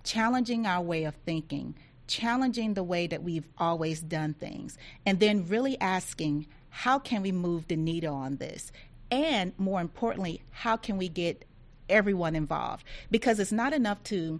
challenging 0.03 0.67
our 0.67 0.79
way 0.79 1.05
of 1.05 1.15
thinking, 1.25 1.73
challenging 2.05 2.75
the 2.75 2.83
way 2.83 3.07
that 3.07 3.23
we've 3.23 3.49
always 3.57 3.99
done 3.99 4.35
things, 4.35 4.77
and 5.07 5.19
then 5.19 5.47
really 5.47 5.79
asking, 5.81 6.45
how 6.69 6.99
can 6.99 7.23
we 7.23 7.31
move 7.31 7.67
the 7.67 7.77
needle 7.77 8.13
on 8.13 8.35
this? 8.35 8.71
And 9.09 9.53
more 9.57 9.81
importantly, 9.81 10.43
how 10.51 10.77
can 10.77 10.97
we 10.97 11.09
get 11.09 11.45
everyone 11.89 12.35
involved? 12.35 12.83
Because 13.09 13.39
it's 13.39 13.51
not 13.51 13.73
enough 13.73 14.03
to 14.03 14.39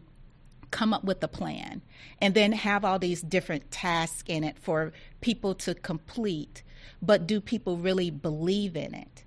come 0.71 0.93
up 0.93 1.03
with 1.03 1.23
a 1.23 1.27
plan 1.27 1.81
and 2.21 2.33
then 2.33 2.51
have 2.51 2.85
all 2.85 2.99
these 2.99 3.21
different 3.21 3.71
tasks 3.71 4.23
in 4.27 4.43
it 4.43 4.57
for 4.59 4.91
people 5.21 5.55
to 5.55 5.73
complete, 5.75 6.63
but 7.01 7.27
do 7.27 7.41
people 7.41 7.77
really 7.77 8.09
believe 8.09 8.75
in 8.75 8.93
it? 8.93 9.23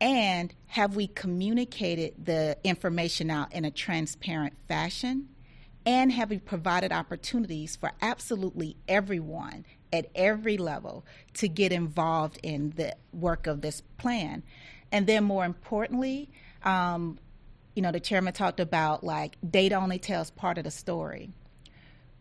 And 0.00 0.52
have 0.66 0.96
we 0.96 1.06
communicated 1.06 2.24
the 2.24 2.56
information 2.64 3.30
out 3.30 3.52
in 3.52 3.64
a 3.64 3.70
transparent 3.70 4.54
fashion? 4.66 5.28
And 5.86 6.10
have 6.12 6.30
we 6.30 6.38
provided 6.38 6.92
opportunities 6.92 7.76
for 7.76 7.92
absolutely 8.00 8.76
everyone 8.88 9.64
at 9.92 10.10
every 10.14 10.56
level 10.56 11.04
to 11.34 11.48
get 11.48 11.72
involved 11.72 12.38
in 12.42 12.70
the 12.76 12.96
work 13.12 13.46
of 13.46 13.60
this 13.60 13.80
plan? 13.98 14.42
And 14.90 15.06
then, 15.06 15.24
more 15.24 15.44
importantly, 15.44 16.30
um, 16.64 17.18
you 17.74 17.82
know, 17.82 17.92
the 17.92 18.00
chairman 18.00 18.32
talked 18.32 18.60
about 18.60 19.04
like 19.04 19.36
data 19.48 19.76
only 19.76 19.98
tells 19.98 20.30
part 20.30 20.58
of 20.58 20.64
the 20.64 20.70
story. 20.70 21.30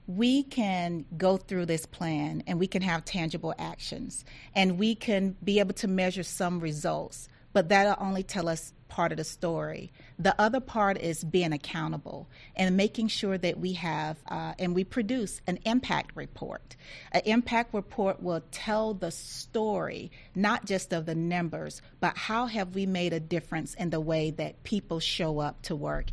We 0.07 0.43
can 0.43 1.05
go 1.17 1.37
through 1.37 1.67
this 1.67 1.85
plan 1.85 2.43
and 2.47 2.59
we 2.59 2.67
can 2.67 2.81
have 2.81 3.05
tangible 3.05 3.53
actions 3.57 4.25
and 4.55 4.77
we 4.77 4.95
can 4.95 5.35
be 5.43 5.59
able 5.59 5.73
to 5.75 5.87
measure 5.87 6.23
some 6.23 6.59
results 6.59 7.29
but 7.53 7.69
that'll 7.69 7.95
only 7.99 8.23
tell 8.23 8.47
us 8.47 8.73
part 8.91 9.13
of 9.13 9.17
the 9.17 9.23
story. 9.23 9.91
The 10.19 10.39
other 10.39 10.59
part 10.59 10.97
is 10.97 11.23
being 11.23 11.53
accountable 11.53 12.27
and 12.57 12.75
making 12.75 13.07
sure 13.07 13.37
that 13.37 13.57
we 13.57 13.73
have 13.73 14.17
uh, 14.27 14.53
and 14.59 14.75
we 14.75 14.83
produce 14.83 15.41
an 15.47 15.59
impact 15.65 16.15
report. 16.15 16.75
An 17.13 17.21
impact 17.25 17.73
report 17.73 18.21
will 18.21 18.43
tell 18.51 18.93
the 18.93 19.09
story, 19.09 20.11
not 20.35 20.65
just 20.65 20.91
of 20.91 21.05
the 21.05 21.15
numbers, 21.15 21.81
but 22.01 22.17
how 22.17 22.47
have 22.47 22.75
we 22.75 22.85
made 22.85 23.13
a 23.13 23.19
difference 23.19 23.73
in 23.75 23.91
the 23.91 24.01
way 24.01 24.31
that 24.31 24.63
people 24.63 24.99
show 24.99 25.39
up 25.39 25.61
to 25.63 25.75
work. 25.75 26.07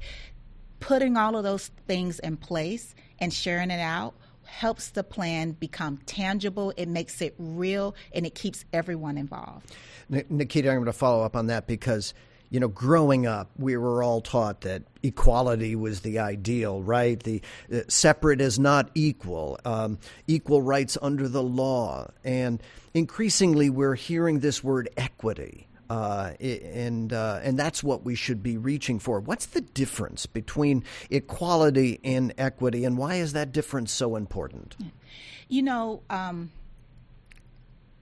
Putting 0.78 1.16
all 1.16 1.36
of 1.36 1.42
those 1.42 1.72
things 1.88 2.20
in 2.20 2.36
place 2.36 2.94
and 3.18 3.34
sharing 3.34 3.72
it 3.72 3.80
out 3.80 4.14
helps 4.48 4.90
the 4.90 5.04
plan 5.04 5.52
become 5.52 5.98
tangible, 6.06 6.72
it 6.76 6.88
makes 6.88 7.20
it 7.20 7.34
real, 7.38 7.94
and 8.12 8.26
it 8.26 8.34
keeps 8.34 8.64
everyone 8.72 9.18
involved. 9.18 9.72
Nikita, 10.08 10.70
I'm 10.70 10.76
going 10.76 10.86
to 10.86 10.92
follow 10.92 11.22
up 11.22 11.36
on 11.36 11.46
that 11.46 11.66
because 11.66 12.14
you 12.50 12.60
know, 12.60 12.68
growing 12.68 13.26
up, 13.26 13.50
we 13.58 13.76
were 13.76 14.02
all 14.02 14.20
taught 14.20 14.62
that 14.62 14.82
equality 15.02 15.76
was 15.76 16.00
the 16.00 16.18
ideal, 16.18 16.82
right? 16.82 17.22
The 17.22 17.42
separate 17.88 18.40
is 18.40 18.58
not 18.58 18.90
equal, 18.94 19.58
um, 19.64 19.98
equal 20.26 20.62
rights 20.62 20.96
under 21.00 21.28
the 21.28 21.42
law, 21.42 22.10
and 22.24 22.62
increasingly 22.94 23.68
we're 23.68 23.94
hearing 23.94 24.40
this 24.40 24.64
word 24.64 24.88
equity. 24.96 25.67
Uh, 25.90 26.32
and 26.40 27.12
uh, 27.14 27.40
and 27.42 27.58
that's 27.58 27.82
what 27.82 28.04
we 28.04 28.14
should 28.14 28.42
be 28.42 28.58
reaching 28.58 28.98
for. 28.98 29.20
What's 29.20 29.46
the 29.46 29.62
difference 29.62 30.26
between 30.26 30.84
equality 31.10 31.98
and 32.04 32.34
equity, 32.36 32.84
and 32.84 32.98
why 32.98 33.14
is 33.14 33.32
that 33.32 33.52
difference 33.52 33.90
so 33.90 34.14
important? 34.16 34.76
You 35.48 35.62
know, 35.62 36.02
um, 36.10 36.50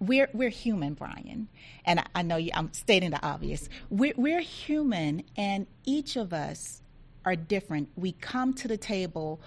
we're 0.01 0.29
we're 0.33 0.49
human, 0.49 0.95
Brian, 0.95 1.49
and 1.85 2.01
I, 2.01 2.05
I 2.17 2.23
know 2.23 2.37
you, 2.37 2.51
I'm 2.55 2.73
stating 2.73 3.11
the 3.11 3.25
obvious. 3.25 3.69
We're, 3.89 4.15
we're 4.17 4.41
human, 4.41 5.23
and 5.37 5.67
each 5.85 6.17
of 6.17 6.33
us 6.33 6.83
are 7.27 7.37
different. 7.37 7.89
We 7.97 8.13
come 8.13 8.55
to 8.55 8.69
the 8.69 8.77
table. 8.77 9.41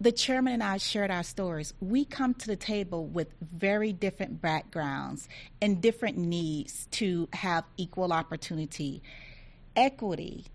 The 0.00 0.10
chairman 0.10 0.54
and 0.54 0.62
I 0.62 0.78
shared 0.78 1.10
our 1.10 1.22
stories. 1.22 1.74
We 1.80 2.06
come 2.06 2.32
to 2.34 2.46
the 2.46 2.56
table 2.56 3.06
with 3.06 3.28
very 3.40 3.92
different 3.92 4.40
backgrounds 4.40 5.28
and 5.60 5.80
different 5.80 6.16
needs 6.16 6.86
to 6.92 7.28
have 7.34 7.64
equal 7.76 8.12
opportunity. 8.12 9.02
Equity 9.76 10.46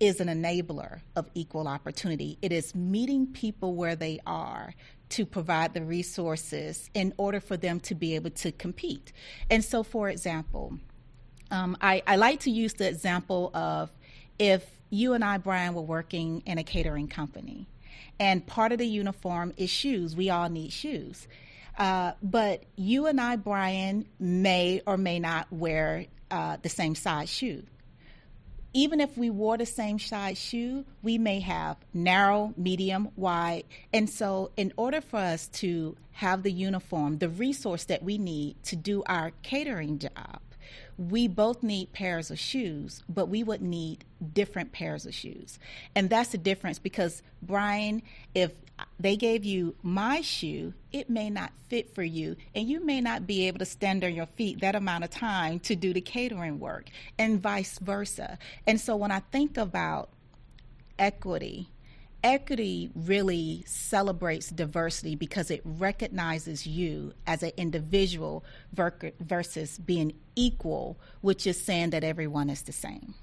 is 0.00 0.20
an 0.20 0.28
enabler 0.28 1.00
of 1.14 1.28
equal 1.34 1.68
opportunity. 1.68 2.38
It 2.40 2.52
is 2.52 2.74
meeting 2.74 3.26
people 3.26 3.74
where 3.74 3.96
they 3.96 4.20
are 4.26 4.74
to 5.10 5.26
provide 5.26 5.74
the 5.74 5.82
resources 5.82 6.88
in 6.94 7.12
order 7.18 7.40
for 7.40 7.56
them 7.56 7.80
to 7.80 7.94
be 7.94 8.14
able 8.14 8.30
to 8.30 8.52
compete. 8.52 9.12
And 9.50 9.62
so, 9.64 9.82
for 9.82 10.08
example, 10.08 10.78
um, 11.50 11.76
I, 11.80 12.02
I 12.06 12.16
like 12.16 12.40
to 12.40 12.50
use 12.50 12.74
the 12.74 12.88
example 12.88 13.50
of 13.54 13.90
if 14.38 14.64
you 14.90 15.14
and 15.14 15.24
I, 15.24 15.38
Brian, 15.38 15.74
were 15.74 15.82
working 15.82 16.42
in 16.46 16.58
a 16.58 16.64
catering 16.64 17.08
company, 17.08 17.66
and 18.18 18.46
part 18.46 18.72
of 18.72 18.78
the 18.78 18.86
uniform 18.86 19.52
is 19.56 19.70
shoes. 19.70 20.16
We 20.16 20.30
all 20.30 20.48
need 20.48 20.72
shoes. 20.72 21.28
Uh, 21.76 22.12
but 22.22 22.64
you 22.74 23.06
and 23.06 23.20
I, 23.20 23.36
Brian, 23.36 24.06
may 24.18 24.82
or 24.86 24.96
may 24.96 25.20
not 25.20 25.52
wear 25.52 26.06
uh, 26.30 26.56
the 26.60 26.68
same 26.68 26.94
size 26.94 27.28
shoe 27.28 27.62
even 28.78 29.00
if 29.00 29.16
we 29.16 29.30
wore 29.30 29.56
the 29.56 29.66
same 29.66 29.98
size 29.98 30.38
shoe, 30.38 30.84
we 31.02 31.18
may 31.18 31.40
have 31.40 31.76
narrow, 31.94 32.52
medium, 32.56 33.08
wide. 33.16 33.64
And 33.92 34.08
so, 34.08 34.50
in 34.56 34.72
order 34.76 35.00
for 35.00 35.16
us 35.16 35.48
to 35.48 35.96
have 36.12 36.42
the 36.42 36.52
uniform, 36.52 37.18
the 37.18 37.28
resource 37.28 37.84
that 37.84 38.02
we 38.02 38.18
need 38.18 38.62
to 38.64 38.76
do 38.76 39.02
our 39.06 39.32
catering 39.42 39.98
job, 39.98 40.40
we 40.98 41.28
both 41.28 41.62
need 41.62 41.92
pairs 41.92 42.30
of 42.30 42.38
shoes, 42.38 43.02
but 43.08 43.28
we 43.28 43.44
would 43.44 43.62
need 43.62 44.04
different 44.32 44.72
pairs 44.72 45.06
of 45.06 45.14
shoes. 45.14 45.58
And 45.94 46.10
that's 46.10 46.30
the 46.30 46.38
difference 46.38 46.80
because, 46.80 47.22
Brian, 47.40 48.02
if 48.34 48.52
they 48.98 49.16
gave 49.16 49.44
you 49.44 49.76
my 49.82 50.20
shoe, 50.20 50.74
it 50.92 51.08
may 51.08 51.30
not 51.30 51.52
fit 51.68 51.94
for 51.94 52.02
you, 52.02 52.36
and 52.54 52.68
you 52.68 52.84
may 52.84 53.00
not 53.00 53.26
be 53.26 53.46
able 53.46 53.60
to 53.60 53.64
stand 53.64 54.02
on 54.02 54.14
your 54.14 54.26
feet 54.26 54.60
that 54.60 54.74
amount 54.74 55.04
of 55.04 55.10
time 55.10 55.60
to 55.60 55.76
do 55.76 55.92
the 55.92 56.00
catering 56.00 56.58
work, 56.58 56.90
and 57.16 57.40
vice 57.40 57.78
versa. 57.78 58.38
And 58.66 58.80
so 58.80 58.96
when 58.96 59.12
I 59.12 59.20
think 59.30 59.56
about 59.56 60.10
equity, 60.98 61.68
equity 62.22 62.90
really 62.94 63.64
celebrates 63.66 64.50
diversity 64.50 65.14
because 65.14 65.50
it 65.50 65.60
recognizes 65.64 66.66
you 66.66 67.12
as 67.26 67.42
an 67.42 67.52
individual 67.56 68.44
versus 68.72 69.78
being 69.78 70.12
equal, 70.36 70.98
which 71.20 71.46
is 71.46 71.62
saying 71.62 71.90
that 71.90 72.04
everyone 72.04 72.50
is 72.50 72.62
the 72.62 72.72
same. 72.72 73.14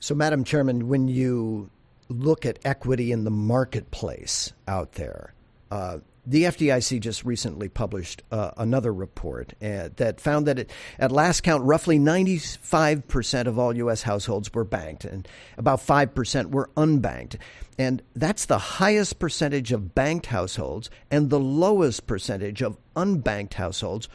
So, 0.00 0.14
Madam 0.14 0.44
Chairman, 0.44 0.88
when 0.88 1.08
you 1.08 1.70
look 2.08 2.46
at 2.46 2.58
equity 2.64 3.12
in 3.12 3.24
the 3.24 3.30
marketplace 3.30 4.52
out 4.66 4.92
there, 4.92 5.34
uh, 5.70 5.98
the 6.26 6.44
FDIC 6.44 7.00
just 7.00 7.24
recently 7.24 7.68
published 7.68 8.22
uh, 8.30 8.50
another 8.56 8.92
report 8.92 9.54
uh, 9.62 9.88
that 9.96 10.20
found 10.20 10.46
that 10.46 10.58
it, 10.58 10.70
at 10.98 11.10
last 11.10 11.42
count, 11.42 11.64
roughly 11.64 11.98
95% 11.98 13.46
of 13.46 13.58
all 13.58 13.76
U.S. 13.76 14.02
households 14.02 14.52
were 14.52 14.64
banked 14.64 15.04
and 15.04 15.26
about 15.56 15.80
5% 15.80 16.50
were 16.50 16.70
unbanked. 16.76 17.36
And 17.78 18.02
that's 18.14 18.44
the 18.44 18.58
highest 18.58 19.18
percentage 19.18 19.72
of 19.72 19.94
banked 19.94 20.26
households 20.26 20.90
and 21.10 21.30
the 21.30 21.40
lowest 21.40 22.06
percentage 22.06 22.60
of 22.60 22.76
unbanked 22.94 23.54
households 23.54 24.08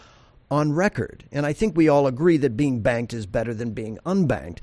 on 0.51 0.73
record. 0.73 1.23
And 1.31 1.45
I 1.45 1.53
think 1.53 1.75
we 1.75 1.89
all 1.89 2.05
agree 2.05 2.37
that 2.37 2.55
being 2.55 2.81
banked 2.81 3.13
is 3.13 3.25
better 3.25 3.53
than 3.53 3.71
being 3.71 3.97
unbanked. 4.05 4.59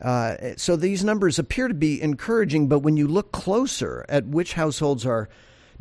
Uh, 0.00 0.56
so 0.56 0.74
these 0.74 1.04
numbers 1.04 1.38
appear 1.38 1.68
to 1.68 1.74
be 1.74 2.02
encouraging, 2.02 2.66
but 2.66 2.80
when 2.80 2.96
you 2.96 3.06
look 3.06 3.30
closer 3.30 4.04
at 4.08 4.26
which 4.26 4.54
households 4.54 5.06
are 5.06 5.28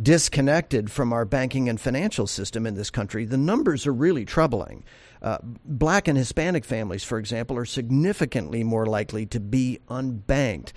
disconnected 0.02 0.92
from 0.92 1.14
our 1.14 1.26
banking 1.26 1.70
and 1.70 1.80
financial 1.80 2.28
system 2.28 2.66
in 2.66 2.76
this 2.76 2.90
country, 2.90 3.26
the 3.26 3.38
numbers 3.38 3.86
are 3.86 3.94
really 3.94 4.26
troubling. 4.26 4.84
Uh, 5.22 5.38
black 5.44 6.08
and 6.08 6.18
Hispanic 6.18 6.66
families, 6.66 7.04
for 7.04 7.18
example, 7.18 7.58
are 7.58 7.66
significantly 7.66 8.64
more 8.64 8.86
likely 8.86 9.26
to 9.28 9.40
be 9.40 9.80
unbanked. 9.90 10.72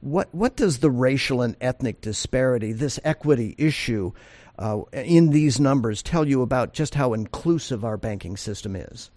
What 0.00 0.32
what 0.32 0.56
does 0.56 0.78
the 0.78 0.90
racial 0.90 1.42
and 1.42 1.56
ethnic 1.60 2.00
disparity, 2.00 2.72
this 2.72 3.00
equity 3.02 3.54
issue, 3.58 4.12
uh, 4.58 4.82
in 4.92 5.30
these 5.30 5.58
numbers 5.58 6.02
tell 6.02 6.28
you 6.28 6.42
about 6.42 6.72
just 6.72 6.94
how 6.94 7.14
inclusive 7.14 7.84
our 7.84 7.96
banking 7.96 8.36
system 8.36 8.76
is? 8.76 9.10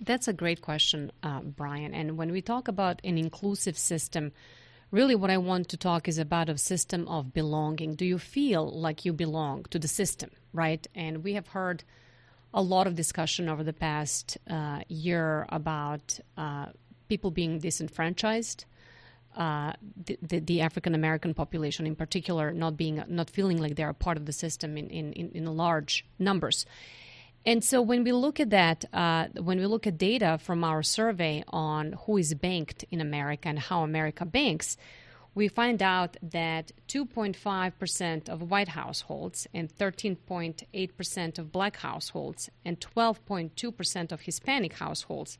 That's 0.00 0.26
a 0.26 0.32
great 0.32 0.60
question, 0.60 1.12
uh, 1.22 1.40
Brian. 1.40 1.94
And 1.94 2.16
when 2.16 2.32
we 2.32 2.42
talk 2.42 2.68
about 2.68 3.00
an 3.04 3.16
inclusive 3.16 3.78
system, 3.78 4.32
really 4.94 5.16
what 5.16 5.30
I 5.30 5.38
want 5.38 5.68
to 5.70 5.76
talk 5.76 6.06
is 6.08 6.18
about 6.18 6.48
a 6.48 6.56
system 6.56 7.08
of 7.08 7.34
belonging. 7.34 7.96
Do 7.96 8.06
you 8.06 8.18
feel 8.18 8.70
like 8.70 9.04
you 9.04 9.12
belong 9.12 9.64
to 9.70 9.78
the 9.78 9.88
system, 9.88 10.30
right? 10.52 10.86
And 10.94 11.24
we 11.24 11.34
have 11.34 11.48
heard 11.48 11.82
a 12.54 12.62
lot 12.62 12.86
of 12.86 12.94
discussion 12.94 13.48
over 13.48 13.64
the 13.64 13.72
past 13.72 14.38
uh, 14.48 14.82
year 14.88 15.46
about 15.48 16.20
uh, 16.36 16.66
people 17.08 17.32
being 17.32 17.58
disenfranchised. 17.58 18.64
Uh, 19.36 19.72
the, 20.06 20.16
the, 20.22 20.38
the, 20.38 20.60
African 20.60 20.94
American 20.94 21.34
population, 21.34 21.88
in 21.88 21.96
particular, 21.96 22.52
not 22.52 22.76
being 22.76 23.02
not 23.08 23.28
feeling 23.28 23.58
like 23.60 23.74
they're 23.74 23.88
a 23.88 23.94
part 23.94 24.16
of 24.16 24.26
the 24.26 24.32
system 24.32 24.78
in, 24.78 24.88
in, 24.90 25.32
in 25.34 25.44
large 25.56 26.06
numbers. 26.20 26.66
And 27.46 27.62
so, 27.62 27.82
when 27.82 28.04
we 28.04 28.12
look 28.12 28.40
at 28.40 28.50
that, 28.50 28.86
uh, 28.92 29.26
when 29.36 29.58
we 29.58 29.66
look 29.66 29.86
at 29.86 29.98
data 29.98 30.38
from 30.40 30.64
our 30.64 30.82
survey 30.82 31.44
on 31.48 31.92
who 32.06 32.16
is 32.16 32.32
banked 32.34 32.84
in 32.90 33.00
America 33.02 33.48
and 33.48 33.58
how 33.58 33.82
America 33.82 34.24
banks, 34.24 34.78
we 35.34 35.48
find 35.48 35.82
out 35.82 36.16
that 36.22 36.72
2.5% 36.88 38.28
of 38.28 38.50
white 38.50 38.68
households 38.68 39.46
and 39.52 39.68
13.8% 39.68 41.38
of 41.38 41.52
black 41.52 41.76
households 41.78 42.50
and 42.64 42.80
12.2% 42.80 44.12
of 44.12 44.20
Hispanic 44.22 44.74
households 44.74 45.38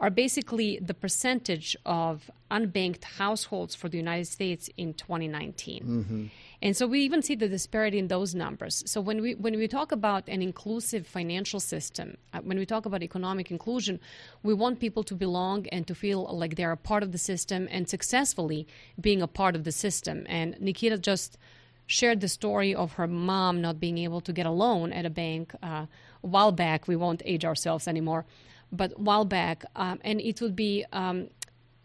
are 0.00 0.10
basically 0.10 0.78
the 0.80 0.94
percentage 0.94 1.76
of 1.84 2.30
unbanked 2.50 3.04
households 3.04 3.74
for 3.74 3.88
the 3.88 3.96
United 3.96 4.26
States 4.26 4.70
in 4.76 4.94
2019. 4.94 5.82
Mm-hmm. 5.82 6.26
And 6.60 6.76
so 6.76 6.86
we 6.86 7.00
even 7.00 7.22
see 7.22 7.34
the 7.34 7.48
disparity 7.48 7.98
in 7.98 8.08
those 8.08 8.34
numbers. 8.34 8.82
So 8.86 9.00
when 9.00 9.20
we 9.20 9.34
when 9.34 9.56
we 9.56 9.68
talk 9.68 9.92
about 9.92 10.28
an 10.28 10.42
inclusive 10.42 11.06
financial 11.06 11.60
system, 11.60 12.16
uh, 12.32 12.40
when 12.40 12.58
we 12.58 12.66
talk 12.66 12.84
about 12.86 13.02
economic 13.02 13.50
inclusion, 13.50 14.00
we 14.42 14.54
want 14.54 14.80
people 14.80 15.04
to 15.04 15.14
belong 15.14 15.66
and 15.68 15.86
to 15.86 15.94
feel 15.94 16.24
like 16.36 16.56
they're 16.56 16.72
a 16.72 16.76
part 16.76 17.02
of 17.02 17.12
the 17.12 17.18
system 17.18 17.68
and 17.70 17.88
successfully 17.88 18.66
being 19.00 19.22
a 19.22 19.28
part 19.28 19.54
of 19.54 19.64
the 19.64 19.72
system. 19.72 20.26
And 20.28 20.60
Nikita 20.60 20.98
just 20.98 21.38
shared 21.86 22.20
the 22.20 22.28
story 22.28 22.74
of 22.74 22.92
her 22.92 23.06
mom 23.06 23.60
not 23.60 23.80
being 23.80 23.98
able 23.98 24.20
to 24.20 24.32
get 24.32 24.46
a 24.46 24.50
loan 24.50 24.92
at 24.92 25.06
a 25.06 25.10
bank 25.10 25.54
uh, 25.62 25.86
a 26.22 26.26
while 26.26 26.52
back. 26.52 26.88
We 26.88 26.96
won't 26.96 27.22
age 27.24 27.44
ourselves 27.44 27.88
anymore, 27.88 28.26
but 28.70 28.98
while 28.98 29.24
back, 29.24 29.64
um, 29.76 30.00
and 30.02 30.20
it 30.20 30.40
would 30.40 30.56
be. 30.56 30.84
Um, 30.92 31.28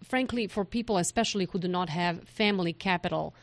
frankly, 0.04 0.48
for 0.48 0.66
people 0.66 0.98
especially 0.98 1.48
who 1.52 1.60
do 1.60 1.68
not 1.68 1.90
have 1.90 2.28
family 2.28 2.74
capital 2.74 3.34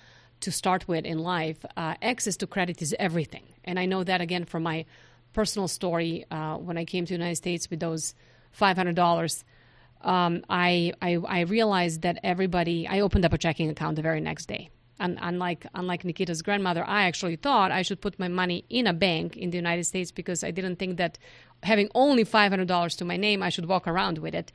to 0.40 0.50
start 0.50 0.86
with 0.88 1.04
in 1.04 1.18
life, 1.18 1.64
uh, 1.76 1.94
access 2.02 2.36
to 2.36 2.46
credit 2.46 2.80
is 2.82 2.94
everything. 2.98 3.44
And 3.64 3.78
I 3.78 3.86
know 3.86 4.04
that 4.04 4.20
again 4.20 4.44
from 4.44 4.62
my 4.62 4.84
personal 5.32 5.68
story 5.68 6.24
uh, 6.30 6.56
when 6.56 6.76
I 6.78 6.84
came 6.84 7.04
to 7.04 7.08
the 7.10 7.18
United 7.18 7.36
States 7.36 7.68
with 7.70 7.80
those 7.80 8.14
$500. 8.58 9.44
Um, 10.02 10.44
I, 10.48 10.92
I, 11.02 11.18
I 11.26 11.40
realized 11.40 12.02
that 12.02 12.18
everybody. 12.24 12.88
I 12.88 13.00
opened 13.00 13.24
up 13.24 13.32
a 13.32 13.38
checking 13.38 13.68
account 13.68 13.96
the 13.96 14.02
very 14.02 14.20
next 14.20 14.46
day. 14.46 14.70
And 15.00 15.18
unlike 15.20 15.66
unlike 15.74 16.04
Nikita's 16.04 16.42
grandmother, 16.42 16.84
I 16.86 17.04
actually 17.04 17.36
thought 17.36 17.72
I 17.72 17.82
should 17.82 18.00
put 18.00 18.18
my 18.18 18.28
money 18.28 18.64
in 18.68 18.86
a 18.86 18.92
bank 18.92 19.36
in 19.36 19.50
the 19.50 19.56
United 19.56 19.84
States 19.84 20.12
because 20.12 20.44
I 20.44 20.50
didn't 20.50 20.76
think 20.76 20.98
that 20.98 21.18
having 21.62 21.88
only 21.94 22.22
five 22.22 22.52
hundred 22.52 22.68
dollars 22.68 22.94
to 22.96 23.04
my 23.06 23.16
name, 23.16 23.42
I 23.42 23.48
should 23.48 23.66
walk 23.66 23.88
around 23.88 24.18
with 24.18 24.34
it. 24.34 24.52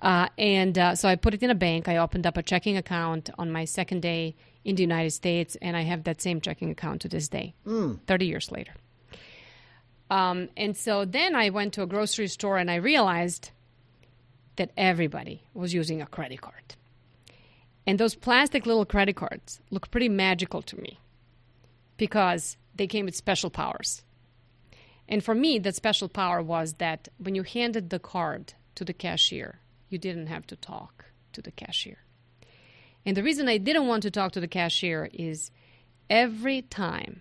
Uh, 0.00 0.28
and 0.38 0.78
uh, 0.78 0.94
so 0.94 1.08
I 1.08 1.16
put 1.16 1.34
it 1.34 1.42
in 1.42 1.50
a 1.50 1.54
bank. 1.54 1.88
I 1.88 1.96
opened 1.96 2.26
up 2.26 2.36
a 2.36 2.42
checking 2.42 2.76
account 2.76 3.28
on 3.38 3.52
my 3.52 3.64
second 3.64 4.02
day 4.02 4.34
in 4.64 4.76
the 4.76 4.82
United 4.82 5.10
States, 5.10 5.56
and 5.60 5.76
I 5.76 5.82
have 5.82 6.04
that 6.04 6.22
same 6.22 6.40
checking 6.40 6.70
account 6.70 7.02
to 7.02 7.08
this 7.08 7.28
day, 7.28 7.54
mm. 7.66 8.00
30 8.06 8.26
years 8.26 8.50
later. 8.50 8.74
Um, 10.10 10.48
and 10.56 10.76
so 10.76 11.04
then 11.04 11.34
I 11.34 11.50
went 11.50 11.72
to 11.74 11.82
a 11.82 11.86
grocery 11.86 12.28
store 12.28 12.58
and 12.58 12.70
I 12.70 12.76
realized 12.76 13.50
that 14.56 14.70
everybody 14.76 15.42
was 15.54 15.72
using 15.72 16.02
a 16.02 16.06
credit 16.06 16.40
card. 16.40 16.76
And 17.86 17.98
those 17.98 18.14
plastic 18.14 18.66
little 18.66 18.84
credit 18.84 19.16
cards 19.16 19.60
look 19.70 19.90
pretty 19.90 20.08
magical 20.08 20.62
to 20.62 20.80
me 20.80 21.00
because 21.96 22.56
they 22.74 22.86
came 22.86 23.06
with 23.06 23.16
special 23.16 23.50
powers. 23.50 24.02
And 25.08 25.22
for 25.22 25.34
me, 25.34 25.58
that 25.58 25.74
special 25.74 26.08
power 26.08 26.42
was 26.42 26.74
that 26.74 27.08
when 27.18 27.34
you 27.34 27.42
handed 27.42 27.90
the 27.90 27.98
card 27.98 28.54
to 28.76 28.84
the 28.84 28.92
cashier, 28.92 29.60
you 29.88 29.98
didn't 29.98 30.28
have 30.28 30.46
to 30.46 30.56
talk 30.56 31.06
to 31.32 31.42
the 31.42 31.50
cashier. 31.50 31.98
And 33.04 33.16
the 33.16 33.22
reason 33.22 33.48
I 33.48 33.58
didn't 33.58 33.88
want 33.88 34.04
to 34.04 34.10
talk 34.10 34.32
to 34.32 34.40
the 34.40 34.48
cashier 34.48 35.10
is 35.12 35.50
every 36.08 36.62
time 36.62 37.20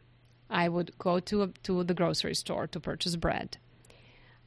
I 0.50 0.70
would 0.70 0.98
go 1.00 1.20
to, 1.20 1.44
a, 1.44 1.48
to 1.64 1.84
the 1.84 1.94
grocery 1.94 2.36
store 2.36 2.68
to 2.68 2.80
purchase 2.80 3.16
bread, 3.16 3.58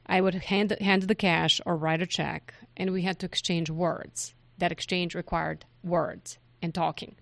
I 0.05 0.21
would 0.21 0.35
hand, 0.35 0.75
hand 0.79 1.03
the 1.03 1.15
cash 1.15 1.59
or 1.65 1.75
write 1.75 2.01
a 2.01 2.05
check, 2.05 2.53
and 2.77 2.91
we 2.91 3.01
had 3.01 3.19
to 3.19 3.25
exchange 3.25 3.69
words. 3.69 4.33
That 4.57 4.71
exchange 4.71 5.15
required 5.15 5.65
words 5.85 6.37
and 6.61 6.73
talking. 6.73 7.15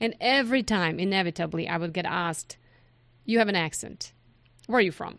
And 0.00 0.14
every 0.20 0.62
time, 0.62 0.98
inevitably, 0.98 1.68
I 1.68 1.76
would 1.76 1.92
get 1.92 2.06
asked, 2.06 2.56
You 3.24 3.38
have 3.38 3.48
an 3.48 3.56
accent. 3.56 4.12
Where 4.66 4.78
are 4.78 4.82
you 4.82 4.92
from? 4.92 5.18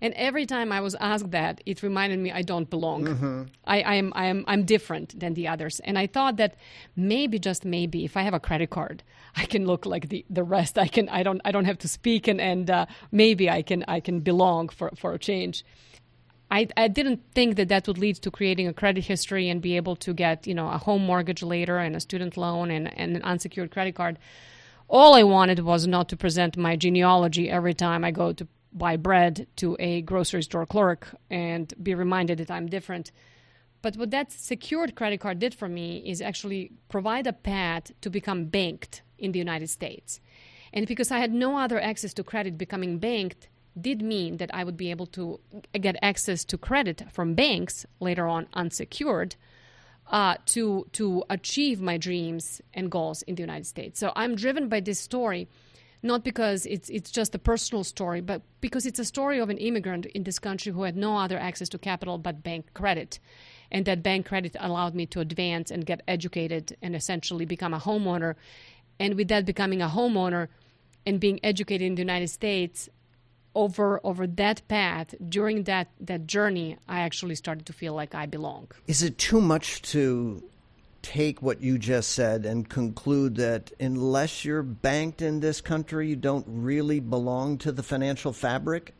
And 0.00 0.12
every 0.14 0.46
time 0.46 0.72
I 0.72 0.80
was 0.80 0.94
asked 0.96 1.30
that, 1.30 1.62
it 1.66 1.82
reminded 1.82 2.18
me 2.18 2.30
I 2.32 2.42
don't 2.42 2.68
belong. 2.68 3.04
Mm-hmm. 3.04 3.42
I, 3.66 3.80
I, 3.82 3.94
am, 3.94 4.12
I 4.14 4.26
am, 4.26 4.44
I'm 4.46 4.64
different 4.64 5.18
than 5.18 5.34
the 5.34 5.48
others. 5.48 5.80
And 5.80 5.98
I 5.98 6.06
thought 6.06 6.36
that 6.36 6.56
maybe, 6.96 7.38
just 7.38 7.64
maybe, 7.64 8.04
if 8.04 8.16
I 8.16 8.22
have 8.22 8.34
a 8.34 8.40
credit 8.40 8.70
card, 8.70 9.02
I 9.36 9.46
can 9.46 9.66
look 9.66 9.86
like 9.86 10.08
the, 10.08 10.24
the 10.28 10.42
rest. 10.42 10.78
I 10.78 10.88
can, 10.88 11.08
I 11.08 11.22
don't, 11.22 11.40
I 11.44 11.52
don't 11.52 11.64
have 11.64 11.78
to 11.78 11.88
speak, 11.88 12.28
and, 12.28 12.40
and 12.40 12.70
uh, 12.70 12.86
maybe 13.10 13.48
I 13.48 13.62
can, 13.62 13.84
I 13.88 14.00
can 14.00 14.20
belong 14.20 14.68
for, 14.68 14.90
for 14.96 15.12
a 15.14 15.18
change. 15.18 15.64
I, 16.50 16.68
I 16.76 16.88
didn't 16.88 17.22
think 17.34 17.56
that 17.56 17.68
that 17.68 17.88
would 17.88 17.98
lead 17.98 18.16
to 18.16 18.30
creating 18.30 18.68
a 18.68 18.72
credit 18.72 19.04
history 19.04 19.48
and 19.48 19.60
be 19.60 19.76
able 19.76 19.96
to 19.96 20.14
get, 20.14 20.46
you 20.46 20.54
know, 20.54 20.68
a 20.68 20.78
home 20.78 21.04
mortgage 21.04 21.42
later 21.42 21.78
and 21.78 21.96
a 21.96 22.00
student 22.00 22.36
loan 22.36 22.70
and, 22.70 22.96
and 22.98 23.16
an 23.16 23.22
unsecured 23.22 23.72
credit 23.72 23.96
card. 23.96 24.18
All 24.88 25.14
I 25.14 25.24
wanted 25.24 25.58
was 25.60 25.86
not 25.86 26.08
to 26.10 26.16
present 26.16 26.56
my 26.56 26.76
genealogy 26.76 27.50
every 27.50 27.74
time 27.74 28.04
I 28.04 28.12
go 28.12 28.32
to 28.32 28.46
buy 28.72 28.96
bread 28.96 29.48
to 29.56 29.76
a 29.80 30.02
grocery 30.02 30.42
store 30.42 30.66
clerk 30.66 31.08
and 31.30 31.72
be 31.82 31.94
reminded 31.94 32.38
that 32.38 32.50
I'm 32.50 32.68
different. 32.68 33.10
But 33.82 33.96
what 33.96 34.10
that 34.10 34.30
secured 34.30 34.94
credit 34.94 35.20
card 35.20 35.38
did 35.38 35.54
for 35.54 35.68
me 35.68 35.98
is 36.06 36.22
actually 36.22 36.72
provide 36.88 37.26
a 37.26 37.32
path 37.32 37.90
to 38.02 38.10
become 38.10 38.44
banked 38.46 39.02
in 39.18 39.32
the 39.32 39.38
United 39.38 39.70
States. 39.70 40.20
And 40.72 40.86
because 40.86 41.10
I 41.10 41.18
had 41.18 41.32
no 41.32 41.58
other 41.58 41.80
access 41.80 42.12
to 42.14 42.22
credit, 42.22 42.58
becoming 42.58 42.98
banked 42.98 43.48
did 43.80 44.02
mean 44.02 44.38
that 44.38 44.54
I 44.54 44.64
would 44.64 44.76
be 44.76 44.90
able 44.90 45.06
to 45.06 45.40
get 45.72 45.96
access 46.02 46.44
to 46.46 46.58
credit 46.58 47.04
from 47.10 47.34
banks 47.34 47.86
later 48.00 48.26
on 48.26 48.46
unsecured 48.54 49.36
uh, 50.10 50.36
to 50.46 50.86
to 50.92 51.24
achieve 51.28 51.80
my 51.80 51.96
dreams 51.96 52.60
and 52.74 52.90
goals 52.90 53.22
in 53.22 53.34
the 53.34 53.42
United 53.42 53.66
States. 53.66 53.98
So 53.98 54.12
I'm 54.16 54.36
driven 54.36 54.68
by 54.68 54.80
this 54.80 55.00
story 55.00 55.48
not 56.02 56.24
because 56.24 56.66
it's 56.66 56.88
it's 56.88 57.10
just 57.10 57.34
a 57.34 57.38
personal 57.38 57.84
story, 57.84 58.20
but 58.20 58.42
because 58.60 58.86
it's 58.86 58.98
a 58.98 59.04
story 59.04 59.38
of 59.38 59.50
an 59.50 59.58
immigrant 59.58 60.06
in 60.06 60.22
this 60.22 60.38
country 60.38 60.72
who 60.72 60.82
had 60.82 60.96
no 60.96 61.16
other 61.16 61.38
access 61.38 61.68
to 61.70 61.78
capital 61.78 62.18
but 62.18 62.42
bank 62.42 62.72
credit. 62.74 63.18
And 63.70 63.84
that 63.86 64.02
bank 64.02 64.26
credit 64.26 64.56
allowed 64.60 64.94
me 64.94 65.06
to 65.06 65.20
advance 65.20 65.70
and 65.70 65.84
get 65.84 66.02
educated 66.06 66.76
and 66.80 66.94
essentially 66.94 67.44
become 67.44 67.74
a 67.74 67.80
homeowner. 67.80 68.36
And 69.00 69.14
with 69.14 69.28
that 69.28 69.44
becoming 69.44 69.82
a 69.82 69.88
homeowner 69.88 70.48
and 71.04 71.18
being 71.18 71.40
educated 71.42 71.86
in 71.86 71.96
the 71.96 72.02
United 72.02 72.28
States, 72.28 72.88
over 73.56 74.00
over 74.04 74.26
that 74.26 74.62
path 74.68 75.14
during 75.28 75.64
that 75.64 75.88
that 76.00 76.26
journey, 76.26 76.76
I 76.86 77.00
actually 77.00 77.34
started 77.34 77.66
to 77.66 77.72
feel 77.72 77.94
like 77.94 78.14
I 78.14 78.26
belong. 78.26 78.68
Is 78.86 79.02
it 79.02 79.18
too 79.18 79.40
much 79.40 79.82
to 79.94 80.42
take 81.02 81.40
what 81.40 81.60
you 81.60 81.78
just 81.78 82.10
said 82.10 82.44
and 82.44 82.68
conclude 82.68 83.36
that 83.36 83.72
unless 83.80 84.44
you're 84.44 84.62
banked 84.62 85.22
in 85.22 85.40
this 85.40 85.60
country, 85.60 86.08
you 86.08 86.16
don't 86.16 86.44
really 86.48 87.00
belong 87.00 87.58
to 87.58 87.72
the 87.72 87.82
financial 87.82 88.32
fabric? 88.32 88.94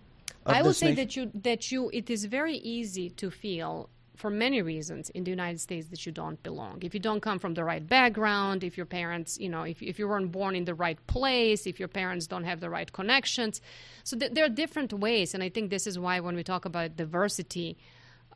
I 0.46 0.62
would 0.62 0.76
say 0.76 0.94
nation? 0.94 0.96
that 0.96 1.16
you 1.16 1.30
that 1.42 1.72
you 1.72 1.90
it 1.92 2.08
is 2.08 2.24
very 2.24 2.56
easy 2.56 3.10
to 3.10 3.30
feel 3.30 3.90
for 4.16 4.30
many 4.30 4.62
reasons 4.62 5.10
in 5.10 5.24
the 5.24 5.30
United 5.30 5.60
States 5.60 5.88
that 5.88 6.04
you 6.06 6.12
don't 6.12 6.42
belong. 6.42 6.78
If 6.82 6.94
you 6.94 7.00
don't 7.00 7.20
come 7.20 7.38
from 7.38 7.54
the 7.54 7.64
right 7.64 7.86
background, 7.86 8.64
if 8.64 8.76
your 8.76 8.86
parents, 8.86 9.38
you 9.38 9.48
know, 9.48 9.62
if, 9.62 9.82
if 9.82 9.98
you 9.98 10.08
weren't 10.08 10.32
born 10.32 10.56
in 10.56 10.64
the 10.64 10.74
right 10.74 10.98
place, 11.06 11.66
if 11.66 11.78
your 11.78 11.88
parents 11.88 12.26
don't 12.26 12.44
have 12.44 12.60
the 12.60 12.70
right 12.70 12.90
connections. 12.92 13.60
So 14.04 14.16
th- 14.16 14.32
there 14.32 14.44
are 14.44 14.48
different 14.48 14.92
ways. 14.92 15.34
And 15.34 15.42
I 15.42 15.48
think 15.48 15.70
this 15.70 15.86
is 15.86 15.98
why 15.98 16.20
when 16.20 16.34
we 16.34 16.42
talk 16.42 16.64
about 16.64 16.96
diversity, 16.96 17.76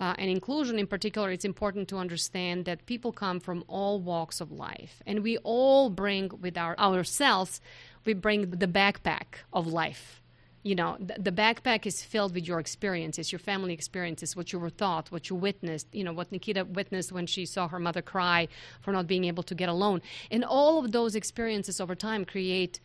uh, 0.00 0.14
and 0.16 0.30
inclusion 0.30 0.78
in 0.78 0.86
particular, 0.86 1.30
it's 1.30 1.44
important 1.44 1.88
to 1.88 1.98
understand 1.98 2.64
that 2.64 2.86
people 2.86 3.12
come 3.12 3.38
from 3.38 3.62
all 3.68 4.00
walks 4.00 4.40
of 4.40 4.50
life, 4.50 5.02
and 5.06 5.22
we 5.22 5.36
all 5.38 5.90
bring 5.90 6.30
with 6.40 6.56
our 6.56 6.74
ourselves, 6.78 7.60
we 8.06 8.14
bring 8.14 8.50
the 8.50 8.66
backpack 8.66 9.44
of 9.52 9.66
life. 9.66 10.19
You 10.62 10.74
know, 10.74 10.96
the, 11.00 11.14
the 11.18 11.32
backpack 11.32 11.86
is 11.86 12.02
filled 12.02 12.34
with 12.34 12.46
your 12.46 12.60
experiences, 12.60 13.32
your 13.32 13.38
family 13.38 13.72
experiences, 13.72 14.36
what 14.36 14.52
you 14.52 14.58
were 14.58 14.70
taught, 14.70 15.10
what 15.10 15.30
you 15.30 15.36
witnessed. 15.36 15.86
You 15.92 16.04
know, 16.04 16.12
what 16.12 16.30
Nikita 16.30 16.64
witnessed 16.64 17.12
when 17.12 17.26
she 17.26 17.46
saw 17.46 17.68
her 17.68 17.78
mother 17.78 18.02
cry 18.02 18.48
for 18.80 18.92
not 18.92 19.06
being 19.06 19.24
able 19.24 19.42
to 19.44 19.54
get 19.54 19.68
a 19.68 19.72
loan, 19.72 20.02
and 20.30 20.44
all 20.44 20.84
of 20.84 20.92
those 20.92 21.14
experiences 21.14 21.80
over 21.80 21.94
time 21.94 22.24
create 22.24 22.80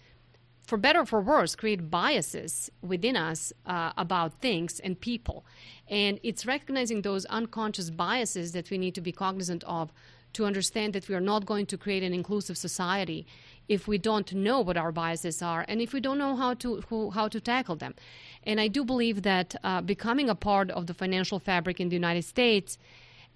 for 0.66 0.78
better 0.78 1.02
or 1.02 1.06
for 1.06 1.22
worse, 1.22 1.56
create 1.56 1.92
biases 1.92 2.72
within 2.82 3.16
us 3.16 3.54
uh, 3.66 3.92
about 3.98 4.42
things 4.42 4.80
and 4.80 5.00
people. 5.00 5.46
And 5.88 6.20
it's 6.24 6.46
recognizing 6.46 7.02
those 7.02 7.26
unconscious 7.26 7.90
biases 7.92 8.52
that 8.54 8.72
we 8.72 8.78
need 8.78 8.96
to 8.96 9.02
be 9.02 9.12
cognizant 9.12 9.64
of 9.66 9.94
to 10.34 10.46
understand 10.46 10.94
that 10.94 11.08
we 11.08 11.16
are 11.16 11.22
not 11.22 11.46
going 11.46 11.66
to 11.68 11.78
create 11.78 12.04
an 12.04 12.14
inclusive 12.14 12.58
society 12.58 13.26
if 13.68 13.88
we 13.88 13.98
don't 13.98 14.34
know 14.34 14.60
what 14.62 14.78
our 14.78 14.92
biases 14.92 15.42
are 15.42 15.66
and 15.68 15.82
if 15.82 15.94
we 15.94 16.00
don't 16.00 16.18
know 16.18 16.36
how 16.36 16.54
to 16.54 16.82
who, 16.90 17.12
how 17.12 17.28
to 17.28 17.40
tackle 17.40 17.76
them. 17.76 17.96
And 18.44 18.60
I 18.60 18.68
do 18.68 18.84
believe 18.84 19.24
that 19.24 19.56
uh, 19.64 19.82
becoming 19.82 20.30
a 20.30 20.36
part 20.36 20.70
of 20.72 20.88
the 20.88 20.94
financial 20.94 21.40
fabric 21.40 21.80
in 21.80 21.90
the 21.90 21.96
United 21.96 22.24
States, 22.24 22.78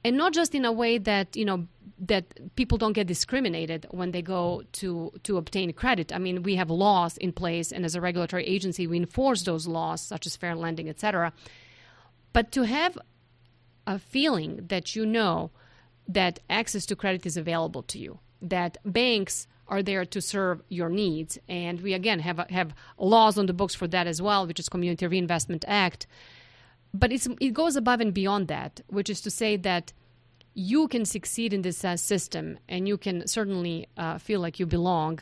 and 0.03 0.15
not 0.15 0.33
just 0.33 0.55
in 0.55 0.65
a 0.65 0.71
way 0.71 0.97
that 0.97 1.35
you 1.35 1.45
know 1.45 1.67
that 1.99 2.55
people 2.55 2.77
don't 2.77 2.93
get 2.93 3.07
discriminated 3.07 3.85
when 3.91 4.11
they 4.11 4.21
go 4.21 4.63
to 4.73 5.11
to 5.23 5.37
obtain 5.37 5.73
credit. 5.73 6.13
I 6.13 6.17
mean, 6.17 6.43
we 6.43 6.55
have 6.55 6.69
laws 6.69 7.17
in 7.17 7.33
place, 7.33 7.71
and 7.71 7.83
as 7.85 7.95
a 7.95 8.01
regulatory 8.01 8.45
agency, 8.45 8.87
we 8.87 8.97
enforce 8.97 9.43
those 9.43 9.67
laws, 9.67 10.01
such 10.01 10.25
as 10.25 10.35
fair 10.35 10.55
lending, 10.55 10.87
etc. 10.89 11.33
But 12.31 12.51
to 12.53 12.63
have 12.63 12.97
a 13.87 13.97
feeling 13.97 14.67
that 14.67 14.95
you 14.95 15.05
know 15.05 15.51
that 16.07 16.39
access 16.49 16.85
to 16.85 16.95
credit 16.95 17.25
is 17.25 17.37
available 17.37 17.83
to 17.83 17.99
you, 17.99 18.19
that 18.41 18.77
banks 18.85 19.47
are 19.69 19.81
there 19.81 20.03
to 20.05 20.21
serve 20.21 20.61
your 20.67 20.89
needs. 20.89 21.37
And 21.47 21.79
we 21.81 21.93
again 21.93 22.19
have 22.19 22.39
have 22.49 22.73
laws 22.97 23.37
on 23.37 23.45
the 23.45 23.53
books 23.53 23.75
for 23.75 23.87
that 23.87 24.07
as 24.07 24.21
well, 24.21 24.45
which 24.45 24.59
is 24.59 24.67
Community 24.67 25.07
Reinvestment 25.07 25.63
Act. 25.67 26.07
But 26.93 27.11
it 27.11 27.53
goes 27.53 27.75
above 27.75 28.01
and 28.01 28.13
beyond 28.13 28.47
that, 28.47 28.81
which 28.87 29.09
is 29.09 29.21
to 29.21 29.29
say 29.29 29.55
that 29.57 29.93
you 30.55 30.87
can 30.87 31.05
succeed 31.05 31.53
in 31.53 31.61
this 31.61 31.85
uh, 31.85 31.95
system, 31.95 32.57
and 32.67 32.87
you 32.87 32.97
can 32.97 33.27
certainly 33.27 33.87
uh, 33.95 34.17
feel 34.17 34.39
like 34.39 34.59
you 34.59 34.65
belong. 34.65 35.19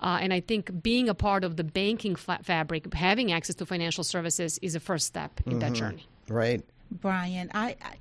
Uh, 0.00 0.18
and 0.20 0.32
I 0.32 0.40
think 0.40 0.82
being 0.82 1.08
a 1.08 1.14
part 1.14 1.44
of 1.44 1.56
the 1.56 1.64
banking 1.64 2.16
fa- 2.16 2.40
fabric, 2.42 2.92
having 2.94 3.30
access 3.30 3.54
to 3.56 3.66
financial 3.66 4.02
services, 4.02 4.58
is 4.62 4.74
a 4.74 4.80
first 4.80 5.06
step 5.06 5.40
in 5.44 5.52
mm-hmm. 5.52 5.58
that 5.60 5.72
journey. 5.74 6.08
Right. 6.28 6.64
Brian, 6.90 7.50
I, 7.54 7.76
I 7.82 7.96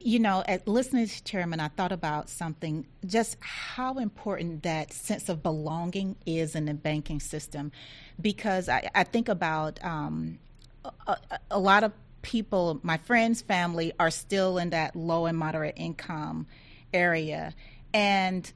you 0.00 0.20
know, 0.20 0.44
at 0.46 0.68
listening 0.68 1.08
to 1.08 1.24
Chairman, 1.24 1.60
I 1.60 1.68
thought 1.68 1.92
about 1.92 2.28
something 2.28 2.86
just 3.04 3.36
how 3.40 3.98
important 3.98 4.62
that 4.62 4.92
sense 4.92 5.28
of 5.28 5.42
belonging 5.42 6.16
is 6.24 6.54
in 6.54 6.66
the 6.66 6.74
banking 6.74 7.20
system. 7.20 7.72
Because 8.20 8.68
I, 8.68 8.88
I 8.94 9.04
think 9.04 9.28
about 9.28 9.82
um, 9.84 10.38
a, 10.84 11.16
a, 11.50 11.58
lot 11.58 11.82
of 11.82 11.92
people, 12.22 12.78
my 12.82 12.96
friends' 12.98 13.42
family, 13.42 13.92
are 13.98 14.10
still 14.10 14.58
in 14.58 14.70
that 14.70 14.94
low 14.94 15.26
and 15.26 15.36
moderate 15.36 15.74
income 15.76 16.46
area. 16.94 17.54
And 17.92 18.50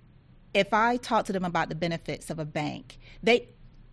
if 0.54 0.72
I 0.72 0.96
talk 0.96 1.26
to 1.26 1.32
them 1.32 1.44
about 1.44 1.68
the 1.68 1.74
benefits 1.74 2.30
of 2.30 2.38
a 2.38 2.44
bank, 2.44 2.98
they 3.22 3.48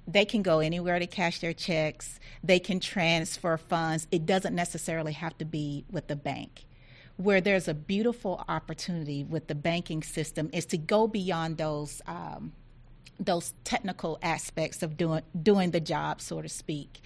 they 0.07 0.25
can 0.25 0.41
go 0.41 0.59
anywhere 0.59 0.97
to 0.97 1.05
cash 1.05 1.39
their 1.39 1.53
checks. 1.53 2.19
They 2.43 2.59
can 2.59 2.79
transfer 2.79 3.57
funds. 3.57 4.07
It 4.11 4.25
doesn't 4.25 4.55
necessarily 4.55 5.13
have 5.13 5.37
to 5.37 5.45
be 5.45 5.85
with 5.91 6.07
the 6.07 6.15
bank 6.15 6.65
where 7.19 7.41
there's 7.41 7.67
a 7.67 7.73
beautiful 7.73 8.45
opportunity 8.47 9.25
with 9.25 9.47
the 9.47 9.55
banking 9.55 10.01
system 10.01 10.49
is 10.53 10.65
to 10.65 10.77
go 10.77 11.05
beyond 11.05 11.57
those 11.57 12.01
um, 12.07 12.53
those 13.19 13.53
technical 13.65 14.17
aspects 14.21 14.81
of 14.81 14.95
doing 14.95 15.21
doing 15.43 15.71
the 15.71 15.81
job, 15.81 16.21
so 16.21 16.41
to 16.41 16.47
speak. 16.47 17.01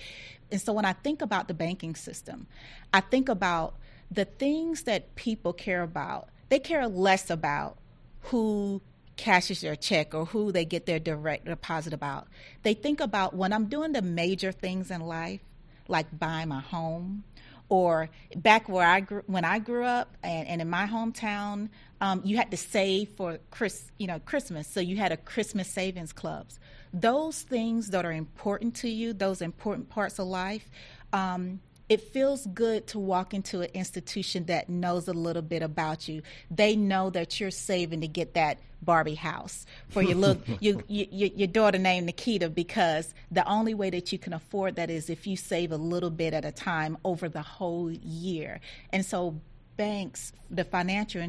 And 0.52 0.62
so 0.62 0.72
when 0.72 0.86
I 0.86 0.94
think 0.94 1.24
about 1.24 1.48
the 1.48 1.56
banking 1.56 1.96
system, 1.96 2.46
I 2.94 3.02
think 3.02 3.28
about 3.28 3.74
the 4.12 4.26
things 4.26 4.84
that 4.84 5.16
people 5.16 5.52
care 5.52 5.82
about. 5.82 6.30
They 6.50 6.60
care 6.60 6.88
less 6.88 7.32
about 7.32 7.80
who 8.22 8.84
cashes 9.18 9.62
their 9.62 9.76
check 9.76 10.14
or 10.14 10.26
who 10.26 10.52
they 10.52 10.64
get 10.64 10.86
their 10.86 11.00
direct 11.00 11.46
deposit 11.46 11.92
about. 11.92 12.28
They 12.62 12.76
think 12.76 13.00
about 13.00 13.36
when 13.36 13.52
I'm 13.52 13.66
doing 13.66 13.94
the 13.94 14.04
major 14.04 14.52
things 14.52 14.92
in 14.92 15.02
life, 15.02 15.42
like 15.88 16.20
buying 16.20 16.50
my 16.50 16.62
home 16.62 17.24
or 17.70 18.10
back 18.36 18.70
where 18.70 18.88
I 18.88 19.00
grew 19.00 19.24
when 19.28 19.46
I 19.46 19.60
grew 19.60 19.86
up 19.86 20.16
and, 20.24 20.48
and 20.48 20.62
in 20.62 20.70
my 20.70 20.86
hometown, 20.86 21.70
um, 22.02 22.22
you 22.24 22.38
had 22.38 22.52
to 22.52 22.58
save 22.58 23.10
for 23.10 23.40
Chris, 23.50 23.92
you 23.98 24.08
know, 24.08 24.20
Christmas. 24.20 24.68
So 24.68 24.80
you 24.80 24.98
had 24.98 25.12
a 25.12 25.18
Christmas 25.18 25.68
savings 25.70 26.14
clubs. 26.14 26.60
Those 26.94 27.42
things 27.42 27.90
that 27.90 28.06
are 28.06 28.12
important 28.12 28.76
to 28.78 28.90
you, 28.90 29.14
those 29.14 29.42
important 29.42 29.90
parts 29.90 30.20
of 30.20 30.28
life, 30.28 30.70
um, 31.12 31.60
it 31.94 32.02
feels 32.02 32.48
good 32.48 32.88
to 32.88 32.98
walk 32.98 33.36
into 33.36 33.62
an 33.62 33.70
institution 33.76 34.46
that 34.46 34.68
knows 34.68 35.08
a 35.08 35.14
little 35.14 35.44
bit 35.44 35.62
about 35.62 36.08
you. 36.08 36.24
They 36.50 36.76
know 36.76 37.12
that 37.12 37.40
you're 37.40 37.52
saving 37.52 38.02
to 38.02 38.08
get 38.08 38.34
that 38.34 38.58
Barbie 38.82 39.14
house 39.14 39.68
for 39.90 40.02
your 40.02 40.16
little 40.16 40.42
you, 40.60 40.82
you, 40.88 41.06
your 41.36 41.48
daughter 41.48 41.78
named 41.78 42.08
Nikita 42.08 42.50
because 42.50 43.14
the 43.32 43.48
only 43.48 43.76
way 43.76 43.92
that 43.92 44.12
you 44.12 44.18
can 44.18 44.34
afford 44.34 44.76
that 44.78 44.90
is 44.90 45.08
if 45.08 45.28
you 45.28 45.38
save 45.38 45.72
a 45.72 45.78
little 45.78 46.10
bit 46.10 46.34
at 46.34 46.46
a 46.46 46.52
time 46.52 46.98
over 47.06 47.30
the 47.30 47.44
whole 47.44 47.92
year. 47.92 48.60
And 48.92 49.06
so 49.06 49.40
banks, 49.78 50.34
the 50.50 50.64
financial 50.64 51.22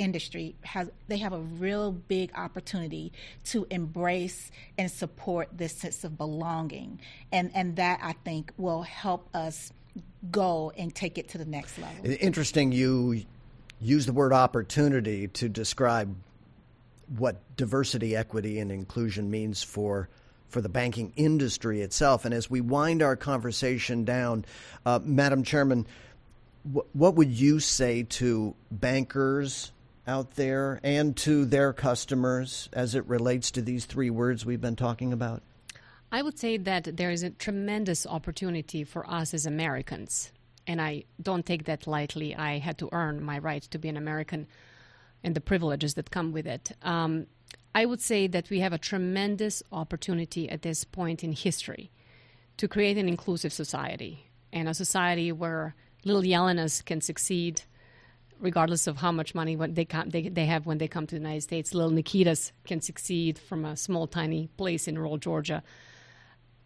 industry 0.00 0.56
has 0.62 0.90
they 1.06 1.18
have 1.18 1.32
a 1.32 1.38
real 1.38 1.92
big 1.92 2.32
opportunity 2.34 3.12
to 3.44 3.68
embrace 3.70 4.50
and 4.76 4.90
support 4.90 5.48
this 5.52 5.76
sense 5.76 6.02
of 6.02 6.18
belonging, 6.18 7.00
and 7.30 7.52
and 7.54 7.76
that 7.76 8.00
I 8.02 8.14
think 8.24 8.52
will 8.56 8.82
help 8.82 9.28
us 9.32 9.72
go 10.30 10.72
and 10.76 10.94
take 10.94 11.18
it 11.18 11.28
to 11.30 11.38
the 11.38 11.44
next 11.44 11.78
level. 11.78 12.04
Interesting, 12.04 12.72
you 12.72 13.22
use 13.80 14.06
the 14.06 14.12
word 14.12 14.32
opportunity 14.32 15.28
to 15.28 15.48
describe 15.48 16.14
what 17.16 17.40
diversity, 17.56 18.16
equity, 18.16 18.58
and 18.58 18.70
inclusion 18.70 19.30
means 19.30 19.62
for 19.62 20.08
for 20.48 20.62
the 20.62 20.68
banking 20.68 21.12
industry 21.16 21.82
itself. 21.82 22.24
And 22.24 22.32
as 22.32 22.48
we 22.48 22.62
wind 22.62 23.02
our 23.02 23.16
conversation 23.16 24.04
down, 24.04 24.46
uh, 24.86 24.98
Madam 25.02 25.42
Chairman, 25.42 25.86
wh- 26.64 26.96
what 26.96 27.16
would 27.16 27.30
you 27.30 27.60
say 27.60 28.04
to 28.04 28.54
bankers 28.70 29.72
out 30.06 30.36
there 30.36 30.80
and 30.82 31.14
to 31.18 31.44
their 31.44 31.74
customers 31.74 32.70
as 32.72 32.94
it 32.94 33.06
relates 33.06 33.50
to 33.52 33.62
these 33.62 33.84
three 33.84 34.08
words 34.08 34.46
we've 34.46 34.60
been 34.60 34.74
talking 34.74 35.12
about? 35.12 35.42
I 36.10 36.22
would 36.22 36.38
say 36.38 36.56
that 36.56 36.96
there 36.96 37.10
is 37.10 37.22
a 37.22 37.30
tremendous 37.30 38.06
opportunity 38.06 38.82
for 38.82 39.08
us 39.08 39.34
as 39.34 39.44
Americans, 39.44 40.32
and 40.66 40.80
I 40.80 41.04
don't 41.20 41.44
take 41.44 41.64
that 41.64 41.86
lightly. 41.86 42.34
I 42.34 42.58
had 42.58 42.78
to 42.78 42.88
earn 42.92 43.22
my 43.22 43.38
right 43.38 43.62
to 43.62 43.78
be 43.78 43.90
an 43.90 43.96
American 43.96 44.46
and 45.22 45.34
the 45.34 45.40
privileges 45.40 45.94
that 45.94 46.10
come 46.10 46.32
with 46.32 46.46
it. 46.46 46.72
Um, 46.82 47.26
I 47.74 47.84
would 47.84 48.00
say 48.00 48.26
that 48.26 48.48
we 48.48 48.60
have 48.60 48.72
a 48.72 48.78
tremendous 48.78 49.62
opportunity 49.70 50.48
at 50.48 50.62
this 50.62 50.84
point 50.84 51.22
in 51.22 51.32
history 51.32 51.90
to 52.56 52.68
create 52.68 52.96
an 52.96 53.08
inclusive 53.08 53.52
society 53.52 54.30
and 54.50 54.68
a 54.68 54.74
society 54.74 55.30
where 55.30 55.74
little 56.04 56.22
Yelenas 56.22 56.82
can 56.84 57.02
succeed 57.02 57.62
regardless 58.40 58.86
of 58.86 58.98
how 58.98 59.12
much 59.12 59.34
money 59.34 59.56
they, 59.56 59.86
they, 60.06 60.28
they 60.28 60.46
have 60.46 60.64
when 60.64 60.78
they 60.78 60.88
come 60.88 61.06
to 61.06 61.16
the 61.16 61.20
United 61.20 61.42
States. 61.42 61.74
Little 61.74 61.90
Nikitas 61.90 62.52
can 62.64 62.80
succeed 62.80 63.38
from 63.38 63.64
a 63.64 63.76
small, 63.76 64.06
tiny 64.06 64.48
place 64.56 64.88
in 64.88 64.96
rural 64.96 65.18
Georgia 65.18 65.62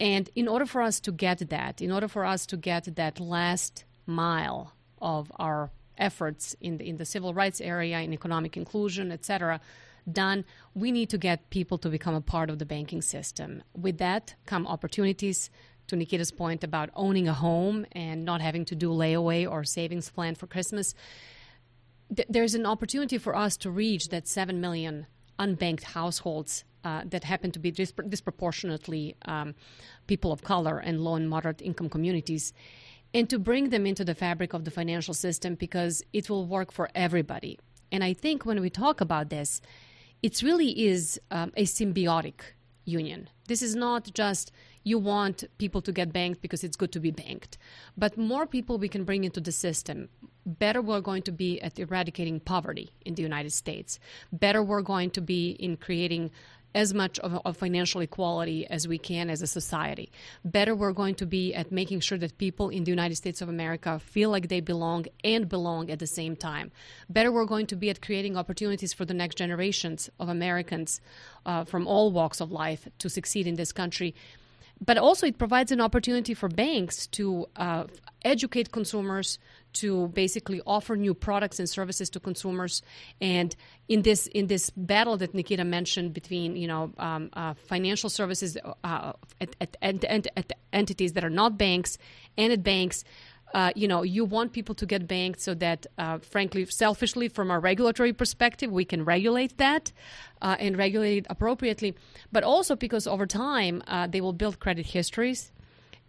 and 0.02 0.28
in 0.34 0.48
order 0.48 0.66
for 0.66 0.82
us 0.82 0.98
to 0.98 1.12
get 1.12 1.48
that, 1.50 1.80
in 1.80 1.92
order 1.92 2.08
for 2.08 2.24
us 2.24 2.44
to 2.46 2.56
get 2.56 2.96
that 2.96 3.20
last 3.20 3.84
mile 4.04 4.72
of 5.00 5.30
our 5.36 5.70
efforts 5.96 6.56
in 6.60 6.78
the, 6.78 6.88
in 6.88 6.96
the 6.96 7.04
civil 7.04 7.32
rights 7.32 7.60
area, 7.60 8.00
in 8.00 8.12
economic 8.12 8.56
inclusion, 8.56 9.12
etc., 9.12 9.60
done, 10.10 10.44
we 10.74 10.90
need 10.90 11.08
to 11.10 11.18
get 11.18 11.50
people 11.50 11.78
to 11.78 11.88
become 11.88 12.16
a 12.16 12.20
part 12.20 12.50
of 12.50 12.58
the 12.58 12.66
banking 12.66 13.00
system. 13.00 13.62
With 13.80 13.98
that 13.98 14.34
come 14.44 14.66
opportunities. 14.66 15.48
To 15.88 15.96
Nikita's 15.96 16.30
point 16.32 16.64
about 16.64 16.90
owning 16.94 17.28
a 17.28 17.34
home 17.34 17.86
and 17.92 18.24
not 18.24 18.40
having 18.40 18.64
to 18.66 18.74
do 18.74 18.88
layaway 18.88 19.50
or 19.50 19.62
savings 19.62 20.08
plan 20.10 20.36
for 20.36 20.46
Christmas, 20.46 20.94
th- 22.14 22.28
there's 22.30 22.54
an 22.54 22.66
opportunity 22.66 23.18
for 23.18 23.36
us 23.36 23.56
to 23.58 23.70
reach 23.70 24.08
that 24.08 24.26
7 24.26 24.60
million 24.60 25.06
unbanked 25.38 25.82
households 25.82 26.64
uh, 26.84 27.02
that 27.06 27.24
happen 27.24 27.50
to 27.52 27.58
be 27.58 27.70
dispro- 27.70 28.08
disproportionately 28.08 29.16
um, 29.26 29.54
people 30.06 30.32
of 30.32 30.42
color 30.42 30.78
and 30.78 31.00
low 31.00 31.14
and 31.14 31.28
moderate 31.28 31.62
income 31.62 31.88
communities, 31.88 32.52
and 33.14 33.28
to 33.28 33.38
bring 33.38 33.70
them 33.70 33.86
into 33.86 34.04
the 34.04 34.14
fabric 34.14 34.52
of 34.52 34.64
the 34.64 34.70
financial 34.70 35.14
system 35.14 35.54
because 35.54 36.02
it 36.12 36.30
will 36.30 36.46
work 36.46 36.72
for 36.72 36.88
everybody. 36.94 37.58
And 37.90 38.02
I 38.02 38.14
think 38.14 38.46
when 38.46 38.60
we 38.60 38.70
talk 38.70 39.00
about 39.00 39.28
this, 39.28 39.60
it 40.22 40.40
really 40.42 40.86
is 40.86 41.20
um, 41.30 41.52
a 41.56 41.64
symbiotic 41.64 42.40
union. 42.84 43.28
This 43.48 43.62
is 43.62 43.74
not 43.74 44.12
just 44.14 44.52
you 44.84 44.98
want 44.98 45.44
people 45.58 45.80
to 45.82 45.92
get 45.92 46.12
banked 46.12 46.40
because 46.40 46.64
it's 46.64 46.76
good 46.76 46.92
to 46.92 47.00
be 47.00 47.10
banked, 47.10 47.58
but 47.96 48.16
more 48.16 48.46
people 48.46 48.78
we 48.78 48.88
can 48.88 49.04
bring 49.04 49.24
into 49.24 49.40
the 49.40 49.52
system, 49.52 50.08
better 50.44 50.82
we're 50.82 51.00
going 51.00 51.22
to 51.22 51.32
be 51.32 51.60
at 51.60 51.78
eradicating 51.78 52.40
poverty 52.40 52.90
in 53.04 53.14
the 53.14 53.22
United 53.22 53.52
States, 53.52 54.00
better 54.32 54.62
we're 54.62 54.82
going 54.82 55.10
to 55.10 55.20
be 55.20 55.50
in 55.50 55.76
creating 55.76 56.30
as 56.74 56.94
much 56.94 57.18
of, 57.18 57.40
of, 57.44 57.56
financial 57.56 58.00
equality 58.00 58.66
as 58.66 58.88
we 58.88 58.98
can 58.98 59.28
as 59.28 59.42
a 59.42 59.46
society. 59.46 60.10
Better 60.44 60.74
we're 60.74 60.92
going 60.92 61.14
to 61.16 61.26
be 61.26 61.54
at 61.54 61.70
making 61.70 62.00
sure 62.00 62.18
that 62.18 62.38
people 62.38 62.68
in 62.68 62.84
the 62.84 62.90
United 62.90 63.16
States 63.16 63.42
of 63.42 63.48
America 63.48 63.98
feel 63.98 64.30
like 64.30 64.48
they 64.48 64.60
belong 64.60 65.06
and 65.22 65.48
belong 65.48 65.90
at 65.90 65.98
the 65.98 66.06
same 66.06 66.36
time. 66.36 66.70
Better 67.08 67.30
we're 67.30 67.44
going 67.44 67.66
to 67.66 67.76
be 67.76 67.90
at 67.90 68.00
creating 68.00 68.36
opportunities 68.36 68.92
for 68.92 69.04
the 69.04 69.14
next 69.14 69.36
generations 69.36 70.10
of 70.18 70.28
Americans 70.28 71.00
uh, 71.44 71.64
from 71.64 71.86
all 71.86 72.10
walks 72.10 72.40
of 72.40 72.50
life 72.50 72.88
to 72.98 73.08
succeed 73.08 73.46
in 73.46 73.56
this 73.56 73.72
country 73.72 74.14
but 74.84 74.98
also 74.98 75.26
it 75.26 75.38
provides 75.38 75.70
an 75.70 75.80
opportunity 75.80 76.34
for 76.34 76.48
banks 76.48 77.06
to 77.06 77.46
uh, 77.56 77.84
educate 78.24 78.72
consumers 78.72 79.38
to 79.74 80.08
basically 80.08 80.60
offer 80.66 80.96
new 80.96 81.14
products 81.14 81.58
and 81.58 81.68
services 81.68 82.10
to 82.10 82.20
consumers. 82.20 82.82
And 83.20 83.54
in 83.88 84.02
this 84.02 84.26
in 84.28 84.46
this 84.46 84.70
battle 84.70 85.16
that 85.18 85.34
Nikita 85.34 85.64
mentioned 85.64 86.14
between 86.14 86.56
you 86.56 86.66
know 86.66 86.92
um, 86.98 87.30
uh, 87.32 87.54
financial 87.54 88.10
services 88.10 88.56
uh, 88.84 89.12
at, 89.40 89.56
at, 89.60 89.76
at, 89.82 90.26
at, 90.36 90.52
entities 90.72 91.12
that 91.12 91.24
are 91.24 91.30
not 91.30 91.58
banks 91.58 91.98
and 92.36 92.52
at 92.52 92.62
banks. 92.62 93.04
Uh, 93.54 93.70
you 93.76 93.86
know, 93.86 94.02
you 94.02 94.24
want 94.24 94.54
people 94.54 94.74
to 94.74 94.86
get 94.86 95.06
banked 95.06 95.38
so 95.38 95.52
that, 95.52 95.86
uh, 95.98 96.16
frankly, 96.20 96.64
selfishly, 96.64 97.28
from 97.28 97.50
a 97.50 97.58
regulatory 97.58 98.10
perspective, 98.10 98.72
we 98.72 98.82
can 98.82 99.04
regulate 99.04 99.58
that 99.58 99.92
uh, 100.40 100.56
and 100.58 100.78
regulate 100.78 101.18
it 101.18 101.26
appropriately. 101.28 101.94
But 102.32 102.44
also 102.44 102.74
because 102.76 103.06
over 103.06 103.26
time, 103.26 103.82
uh, 103.86 104.06
they 104.06 104.22
will 104.22 104.32
build 104.32 104.58
credit 104.58 104.86
histories. 104.86 105.52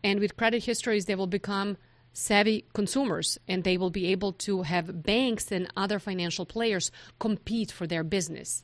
And 0.05 0.21
with 0.21 0.37
credit 0.37 0.63
histories, 0.63 1.05
they 1.05 1.15
will 1.15 1.27
become 1.27 1.75
savvy 2.13 2.65
consumers 2.73 3.37
and 3.47 3.63
they 3.63 3.77
will 3.77 3.89
be 3.89 4.07
able 4.07 4.31
to 4.33 4.61
have 4.61 5.03
banks 5.03 5.51
and 5.51 5.67
other 5.75 5.99
financial 5.99 6.45
players 6.45 6.91
compete 7.19 7.71
for 7.71 7.87
their 7.87 8.03
business. 8.03 8.63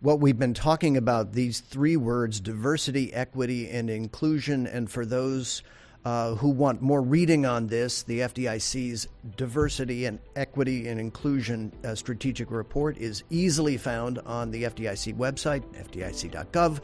What 0.00 0.20
we've 0.20 0.38
been 0.38 0.54
talking 0.54 0.96
about 0.96 1.32
these 1.32 1.60
three 1.60 1.96
words 1.96 2.40
diversity, 2.40 3.12
equity, 3.12 3.68
and 3.70 3.88
inclusion. 3.88 4.66
And 4.66 4.90
for 4.90 5.06
those 5.06 5.62
uh, 6.04 6.34
who 6.34 6.50
want 6.50 6.82
more 6.82 7.00
reading 7.00 7.46
on 7.46 7.66
this, 7.66 8.02
the 8.02 8.20
FDIC's 8.20 9.08
Diversity 9.36 10.04
and 10.04 10.18
Equity 10.36 10.88
and 10.88 11.00
Inclusion 11.00 11.72
uh, 11.84 11.94
Strategic 11.94 12.50
Report 12.50 12.98
is 12.98 13.24
easily 13.30 13.76
found 13.76 14.18
on 14.20 14.50
the 14.50 14.64
FDIC 14.64 15.16
website, 15.16 15.62
fdic.gov. 15.74 16.80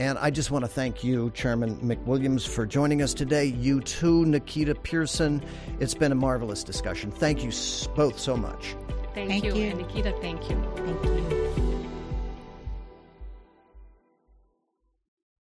And 0.00 0.18
I 0.18 0.30
just 0.30 0.50
want 0.50 0.64
to 0.64 0.68
thank 0.68 1.04
you, 1.04 1.30
Chairman 1.30 1.76
McWilliams, 1.76 2.46
for 2.48 2.66
joining 2.66 3.02
us 3.02 3.14
today. 3.14 3.44
You 3.44 3.80
too, 3.80 4.24
Nikita 4.24 4.74
Pearson. 4.74 5.42
It's 5.78 5.94
been 5.94 6.12
a 6.12 6.16
marvelous 6.16 6.64
discussion. 6.64 7.12
Thank 7.12 7.44
you 7.44 7.52
both 7.94 8.18
so 8.18 8.36
much. 8.36 8.74
Thank, 9.14 9.30
thank 9.30 9.44
you. 9.44 9.54
you. 9.54 9.70
And 9.70 9.78
Nikita, 9.78 10.12
thank 10.20 10.50
you. 10.50 10.60
Thank 10.76 11.04
you. 11.04 11.90